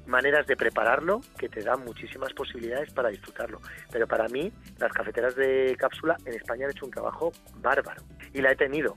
maneras 0.04 0.46
de 0.46 0.59
prepararlo 0.59 1.22
que 1.38 1.48
te 1.48 1.62
dan 1.62 1.87
muchísimas 1.87 2.35
posibilidades 2.35 2.92
para 2.92 3.09
disfrutarlo. 3.09 3.62
Pero 3.90 4.07
para 4.07 4.28
mí, 4.28 4.52
las 4.78 4.92
cafeteras 4.92 5.35
de 5.37 5.74
cápsula 5.78 6.18
en 6.26 6.35
España 6.35 6.66
han 6.66 6.72
hecho 6.72 6.85
un 6.85 6.90
trabajo 6.90 7.33
bárbaro 7.62 8.02
y 8.35 8.42
la 8.42 8.52
he 8.52 8.57
tenido. 8.57 8.94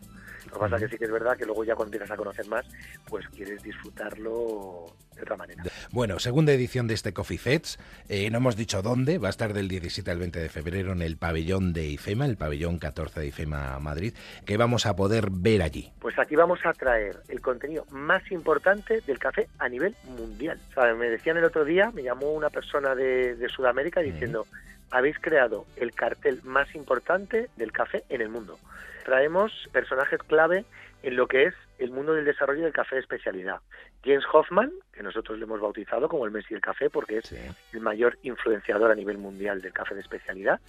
Lo 0.51 0.55
que 0.55 0.59
pasa 0.59 0.77
que 0.77 0.89
sí 0.89 0.97
que 0.97 1.05
es 1.05 1.11
verdad 1.11 1.37
que 1.37 1.45
luego 1.45 1.63
ya 1.63 1.75
cuando 1.75 1.95
empiezas 1.95 2.11
a 2.11 2.17
conocer 2.17 2.45
más, 2.47 2.65
pues 3.07 3.27
quieres 3.29 3.63
disfrutarlo 3.63 4.85
de 5.15 5.21
otra 5.21 5.37
manera. 5.37 5.63
Bueno, 5.91 6.19
segunda 6.19 6.51
edición 6.51 6.87
de 6.87 6.93
este 6.93 7.13
Coffee 7.13 7.37
Fets. 7.37 7.79
Eh, 8.09 8.29
no 8.29 8.37
hemos 8.37 8.55
dicho 8.55 8.81
dónde. 8.81 9.17
Va 9.17 9.27
a 9.27 9.29
estar 9.29 9.53
del 9.53 9.67
17 9.67 10.09
al 10.11 10.19
20 10.19 10.39
de 10.39 10.49
febrero 10.49 10.91
en 10.91 11.01
el 11.01 11.17
pabellón 11.17 11.73
de 11.73 11.85
IFEMA, 11.85 12.25
el 12.25 12.37
pabellón 12.37 12.79
14 12.79 13.21
de 13.21 13.27
IFEMA 13.27 13.79
Madrid, 13.79 14.13
que 14.45 14.57
vamos 14.57 14.85
a 14.85 14.95
poder 14.95 15.29
ver 15.31 15.61
allí. 15.61 15.91
Pues 15.99 16.19
aquí 16.19 16.35
vamos 16.35 16.59
a 16.65 16.73
traer 16.73 17.21
el 17.29 17.39
contenido 17.41 17.85
más 17.89 18.29
importante 18.31 19.01
del 19.01 19.19
café 19.19 19.47
a 19.57 19.69
nivel 19.69 19.95
mundial. 20.03 20.59
O 20.71 20.73
sea, 20.73 20.93
me 20.93 21.09
decían 21.09 21.37
el 21.37 21.45
otro 21.45 21.63
día, 21.63 21.91
me 21.91 22.03
llamó 22.03 22.31
una 22.31 22.49
persona 22.49 22.93
de, 22.93 23.35
de 23.35 23.49
Sudamérica 23.49 24.01
diciendo, 24.01 24.45
habéis 24.89 25.17
creado 25.19 25.65
el 25.77 25.93
cartel 25.93 26.41
más 26.43 26.73
importante 26.75 27.49
del 27.55 27.71
café 27.71 28.03
en 28.09 28.21
el 28.21 28.29
mundo. 28.29 28.59
Traemos 29.03 29.51
personajes 29.71 30.19
clave 30.23 30.65
en 31.03 31.15
lo 31.15 31.27
que 31.27 31.45
es 31.45 31.53
el 31.79 31.91
mundo 31.91 32.13
del 32.13 32.25
desarrollo 32.25 32.63
del 32.63 32.73
café 32.73 32.95
de 32.95 33.01
especialidad. 33.01 33.59
James 34.03 34.23
Hoffman, 34.31 34.71
que 34.93 35.03
nosotros 35.03 35.37
le 35.37 35.45
hemos 35.45 35.59
bautizado 35.59 36.07
como 36.07 36.25
el 36.25 36.31
Messi 36.31 36.53
del 36.53 36.61
café 36.61 36.89
porque 36.89 37.17
es 37.17 37.31
el 37.73 37.79
mayor 37.81 38.17
influenciador 38.23 38.91
a 38.91 38.95
nivel 38.95 39.17
mundial 39.17 39.61
del 39.61 39.73
café 39.73 39.95
de 39.95 40.01
especialidad, 40.01 40.59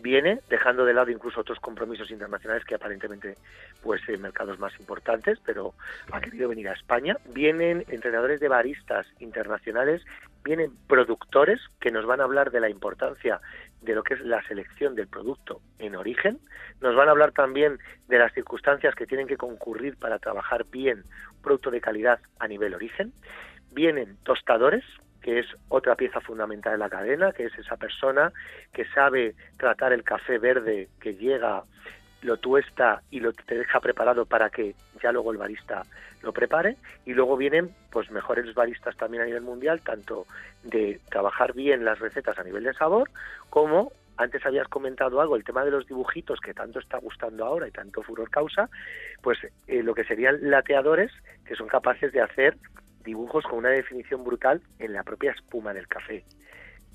viene 0.00 0.40
dejando 0.48 0.84
de 0.84 0.94
lado 0.94 1.10
incluso 1.10 1.40
otros 1.40 1.58
compromisos 1.60 2.10
internacionales 2.10 2.64
que 2.64 2.74
aparentemente 2.74 3.36
pues 3.82 4.00
en 4.08 4.20
mercados 4.20 4.58
más 4.58 4.78
importantes, 4.78 5.38
pero 5.44 5.74
ha 6.12 6.20
querido 6.20 6.48
venir 6.48 6.68
a 6.68 6.72
España. 6.72 7.16
Vienen 7.32 7.84
entrenadores 7.88 8.40
de 8.40 8.48
baristas 8.48 9.06
internacionales, 9.20 10.02
vienen 10.44 10.72
productores 10.86 11.60
que 11.80 11.90
nos 11.90 12.06
van 12.06 12.20
a 12.20 12.24
hablar 12.24 12.50
de 12.50 12.60
la 12.60 12.68
importancia 12.68 13.40
de 13.86 13.94
lo 13.94 14.02
que 14.02 14.14
es 14.14 14.20
la 14.20 14.42
selección 14.46 14.94
del 14.94 15.06
producto 15.06 15.60
en 15.78 15.96
origen. 15.96 16.38
Nos 16.80 16.94
van 16.94 17.08
a 17.08 17.12
hablar 17.12 17.32
también 17.32 17.78
de 18.08 18.18
las 18.18 18.32
circunstancias 18.34 18.94
que 18.94 19.06
tienen 19.06 19.26
que 19.26 19.36
concurrir 19.36 19.96
para 19.96 20.18
trabajar 20.18 20.66
bien 20.70 21.04
un 21.34 21.42
producto 21.42 21.70
de 21.70 21.80
calidad 21.80 22.18
a 22.38 22.48
nivel 22.48 22.74
origen. 22.74 23.12
Vienen 23.70 24.16
tostadores, 24.24 24.84
que 25.22 25.38
es 25.38 25.46
otra 25.68 25.94
pieza 25.94 26.20
fundamental 26.20 26.72
de 26.72 26.78
la 26.78 26.90
cadena, 26.90 27.32
que 27.32 27.44
es 27.44 27.58
esa 27.58 27.76
persona 27.76 28.32
que 28.72 28.84
sabe 28.86 29.34
tratar 29.56 29.92
el 29.92 30.02
café 30.02 30.38
verde 30.38 30.88
que 31.00 31.14
llega, 31.14 31.62
lo 32.26 32.36
tuesta 32.36 33.02
y 33.10 33.20
lo 33.20 33.32
te 33.32 33.56
deja 33.56 33.80
preparado 33.80 34.26
para 34.26 34.50
que 34.50 34.74
ya 35.02 35.12
luego 35.12 35.32
el 35.32 35.38
barista 35.38 35.82
lo 36.22 36.32
prepare. 36.32 36.76
Y 37.06 37.14
luego 37.14 37.36
vienen 37.36 37.70
pues 37.90 38.10
mejores 38.10 38.52
baristas 38.54 38.96
también 38.96 39.22
a 39.22 39.26
nivel 39.26 39.42
mundial, 39.42 39.80
tanto 39.80 40.26
de 40.64 41.00
trabajar 41.08 41.54
bien 41.54 41.84
las 41.84 41.98
recetas 41.98 42.38
a 42.38 42.44
nivel 42.44 42.64
de 42.64 42.74
sabor, 42.74 43.10
como 43.48 43.92
antes 44.18 44.44
habías 44.46 44.68
comentado 44.68 45.20
algo, 45.20 45.36
el 45.36 45.44
tema 45.44 45.64
de 45.64 45.70
los 45.70 45.86
dibujitos 45.86 46.40
que 46.40 46.54
tanto 46.54 46.78
está 46.78 46.98
gustando 46.98 47.44
ahora 47.44 47.68
y 47.68 47.70
tanto 47.70 48.02
furor 48.02 48.30
causa, 48.30 48.68
pues 49.22 49.38
eh, 49.66 49.82
lo 49.82 49.94
que 49.94 50.04
serían 50.04 50.38
lateadores 50.50 51.12
que 51.44 51.54
son 51.54 51.68
capaces 51.68 52.12
de 52.12 52.22
hacer 52.22 52.56
dibujos 53.04 53.44
con 53.44 53.58
una 53.58 53.68
definición 53.70 54.24
brutal 54.24 54.62
en 54.78 54.92
la 54.92 55.02
propia 55.04 55.32
espuma 55.32 55.72
del 55.74 55.86
café, 55.86 56.24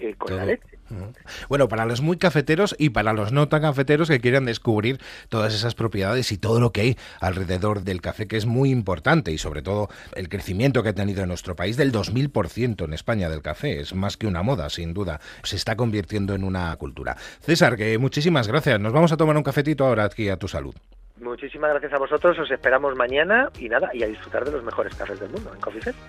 eh, 0.01 0.15
con 0.17 0.35
la 0.35 0.45
leche. 0.45 0.77
Ujú. 0.89 1.13
Bueno, 1.47 1.67
para 1.67 1.85
los 1.85 2.01
muy 2.01 2.17
cafeteros 2.17 2.75
y 2.77 2.89
para 2.89 3.13
los 3.13 3.31
no 3.31 3.47
tan 3.47 3.61
cafeteros 3.61 4.09
que 4.09 4.19
quieran 4.19 4.45
descubrir 4.45 4.99
todas 5.29 5.53
esas 5.53 5.75
propiedades 5.75 6.31
y 6.31 6.37
todo 6.37 6.59
lo 6.59 6.71
que 6.71 6.81
hay 6.81 6.97
alrededor 7.19 7.83
del 7.83 8.01
café, 8.01 8.27
que 8.27 8.37
es 8.37 8.45
muy 8.45 8.71
importante 8.71 9.31
y 9.31 9.37
sobre 9.37 9.61
todo 9.61 9.89
el 10.15 10.27
crecimiento 10.27 10.83
que 10.83 10.89
ha 10.89 10.93
tenido 10.93 11.21
en 11.21 11.29
nuestro 11.29 11.55
país 11.55 11.77
del 11.77 11.91
2000% 11.91 12.83
en 12.83 12.93
España 12.93 13.29
del 13.29 13.41
café. 13.41 13.79
Es 13.79 13.93
más 13.93 14.17
que 14.17 14.27
una 14.27 14.43
moda, 14.43 14.69
sin 14.69 14.93
duda. 14.93 15.19
Se 15.43 15.55
está 15.55 15.75
convirtiendo 15.75 16.33
en 16.33 16.43
una 16.43 16.75
cultura. 16.75 17.15
César, 17.41 17.77
que 17.77 17.97
muchísimas 17.97 18.47
gracias. 18.47 18.79
Nos 18.79 18.93
vamos 18.93 19.11
a 19.11 19.17
tomar 19.17 19.37
un 19.37 19.43
cafetito 19.43 19.85
ahora 19.85 20.05
aquí 20.05 20.29
a 20.29 20.37
tu 20.37 20.47
salud. 20.47 20.75
Muchísimas 21.21 21.69
gracias 21.69 21.93
a 21.93 21.99
vosotros, 21.99 22.37
os 22.39 22.49
esperamos 22.49 22.95
mañana 22.95 23.49
y 23.59 23.69
nada, 23.69 23.91
y 23.93 24.01
a 24.01 24.07
disfrutar 24.07 24.43
de 24.43 24.51
los 24.51 24.63
mejores 24.63 24.95
cafés 24.95 25.19
del 25.19 25.29
mundo 25.29 25.53
en 25.53 25.61
Coffee 25.61 25.81
Fest. 25.81 25.99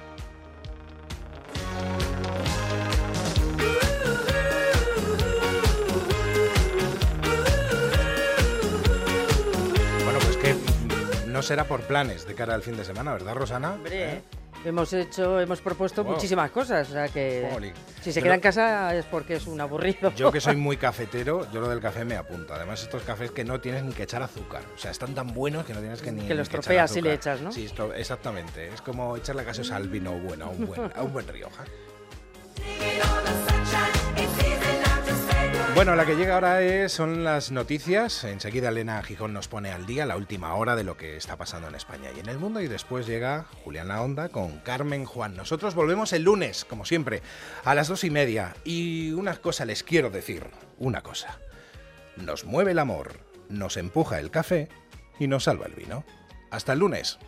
Será 11.43 11.65
por 11.65 11.81
planes 11.83 12.27
de 12.27 12.35
cara 12.35 12.55
al 12.55 12.63
fin 12.63 12.77
de 12.77 12.85
semana, 12.85 13.13
¿verdad, 13.13 13.35
Rosana? 13.35 13.73
Hombre, 13.75 14.13
¿Eh? 14.15 14.23
Hemos 14.65 14.93
hecho, 14.93 15.41
hemos 15.41 15.61
propuesto 15.61 16.05
Wow. 16.05 16.13
muchísimas 16.15 16.51
cosas, 16.53 16.89
o 16.89 16.93
sea 16.93 17.09
que 17.09 17.49
si 18.01 18.13
se 18.13 18.21
Pero- 18.21 18.25
queda 18.27 18.35
en 18.37 18.41
casa 18.41 18.95
es 18.95 19.05
porque 19.07 19.35
es 19.35 19.49
un 19.49 19.61
aburrido. 19.61 20.13
Yo 20.15 20.31
que 20.31 20.41
soy 20.41 20.55
muy 20.57 20.77
cafetero, 20.77 21.51
yo 21.51 21.61
lo 21.61 21.69
del 21.69 21.81
café 21.81 22.05
me 22.05 22.15
apunta. 22.17 22.55
Además, 22.55 22.81
estos 22.83 23.03
cafés 23.03 23.33
que 23.33 23.43
no 23.45 23.61
tienes 23.61 23.83
ni 23.83 23.93
que 23.93 24.05
echar 24.05 24.23
azúcar. 24.23 24.63
O 24.75 24.79
sea, 24.79 24.93
están 24.93 25.15
tan 25.17 25.35
buenos 25.35 25.67
que 25.67 25.75
no 25.75 25.81
tienes 25.81 26.01
que 26.01 26.13
ni 26.13 26.29
Que 26.29 26.35
los 26.35 26.47
ni 26.49 26.53
echar 26.53 26.61
tropeas 26.61 26.91
si 26.93 27.01
le 27.01 27.13
echas, 27.13 27.41
¿no? 27.41 27.51
Sí, 27.51 27.69
exactamente. 27.97 28.69
Es 28.73 28.81
como 28.83 29.17
echarle 29.17 29.43
gaseosa 29.43 29.75
al 29.75 29.89
vino 29.89 30.13
bueno, 30.13 30.45
a 30.45 30.49
un 30.51 30.65
buen, 30.67 30.93
a 30.95 31.03
un 31.03 31.13
buen 31.13 31.27
Rioja. 31.27 31.65
Bueno, 35.75 35.97
la 35.97 36.05
que 36.05 36.17
llega 36.17 36.35
ahora 36.35 36.61
es, 36.61 36.93
son 36.93 37.25
las 37.25 37.51
noticias. 37.51 38.25
Enseguida 38.25 38.69
Elena 38.69 39.03
Gijón 39.03 39.33
nos 39.33 39.49
pone 39.49 39.73
al 39.73 39.87
día 39.87 40.05
la 40.05 40.17
última 40.17 40.55
hora 40.55 40.77
de 40.77 40.85
lo 40.85 40.99
que 40.99 41.17
está 41.17 41.37
pasando 41.37 41.67
en 41.67 41.75
España 41.75 42.11
y 42.15 42.21
en 42.21 42.29
el 42.29 42.39
mundo. 42.39 42.61
Y 42.61 42.69
después 42.69 43.07
llega 43.07 43.47
Juliana 43.65 44.03
Onda 44.03 44.29
con 44.29 44.59
Carmen 44.59 45.07
Juan. 45.07 45.35
Nosotros 45.35 45.75
volvemos 45.75 46.13
el 46.13 46.25
lunes, 46.25 46.67
como 46.67 46.85
siempre, 46.85 47.23
a 47.65 47.75
las 47.75 47.89
dos 47.89 48.05
y 48.05 48.11
media. 48.11 48.55
Y 48.65 49.13
una 49.13 49.35
cosa 49.37 49.65
les 49.65 49.83
quiero 49.83 50.11
decir, 50.11 50.47
una 50.79 51.01
cosa. 51.01 51.39
Nos 52.17 52.45
mueve 52.45 52.73
el 52.73 52.79
amor, 52.79 53.21
nos 53.49 53.79
empuja 53.79 54.21
el 54.21 54.31
café 54.31 54.69
y 55.19 55.27
nos 55.27 55.45
salva 55.45 55.67
el 55.67 55.75
vino. 55.75 56.05
Hasta 56.51 56.75
el 56.75 56.81
lunes. 56.81 57.19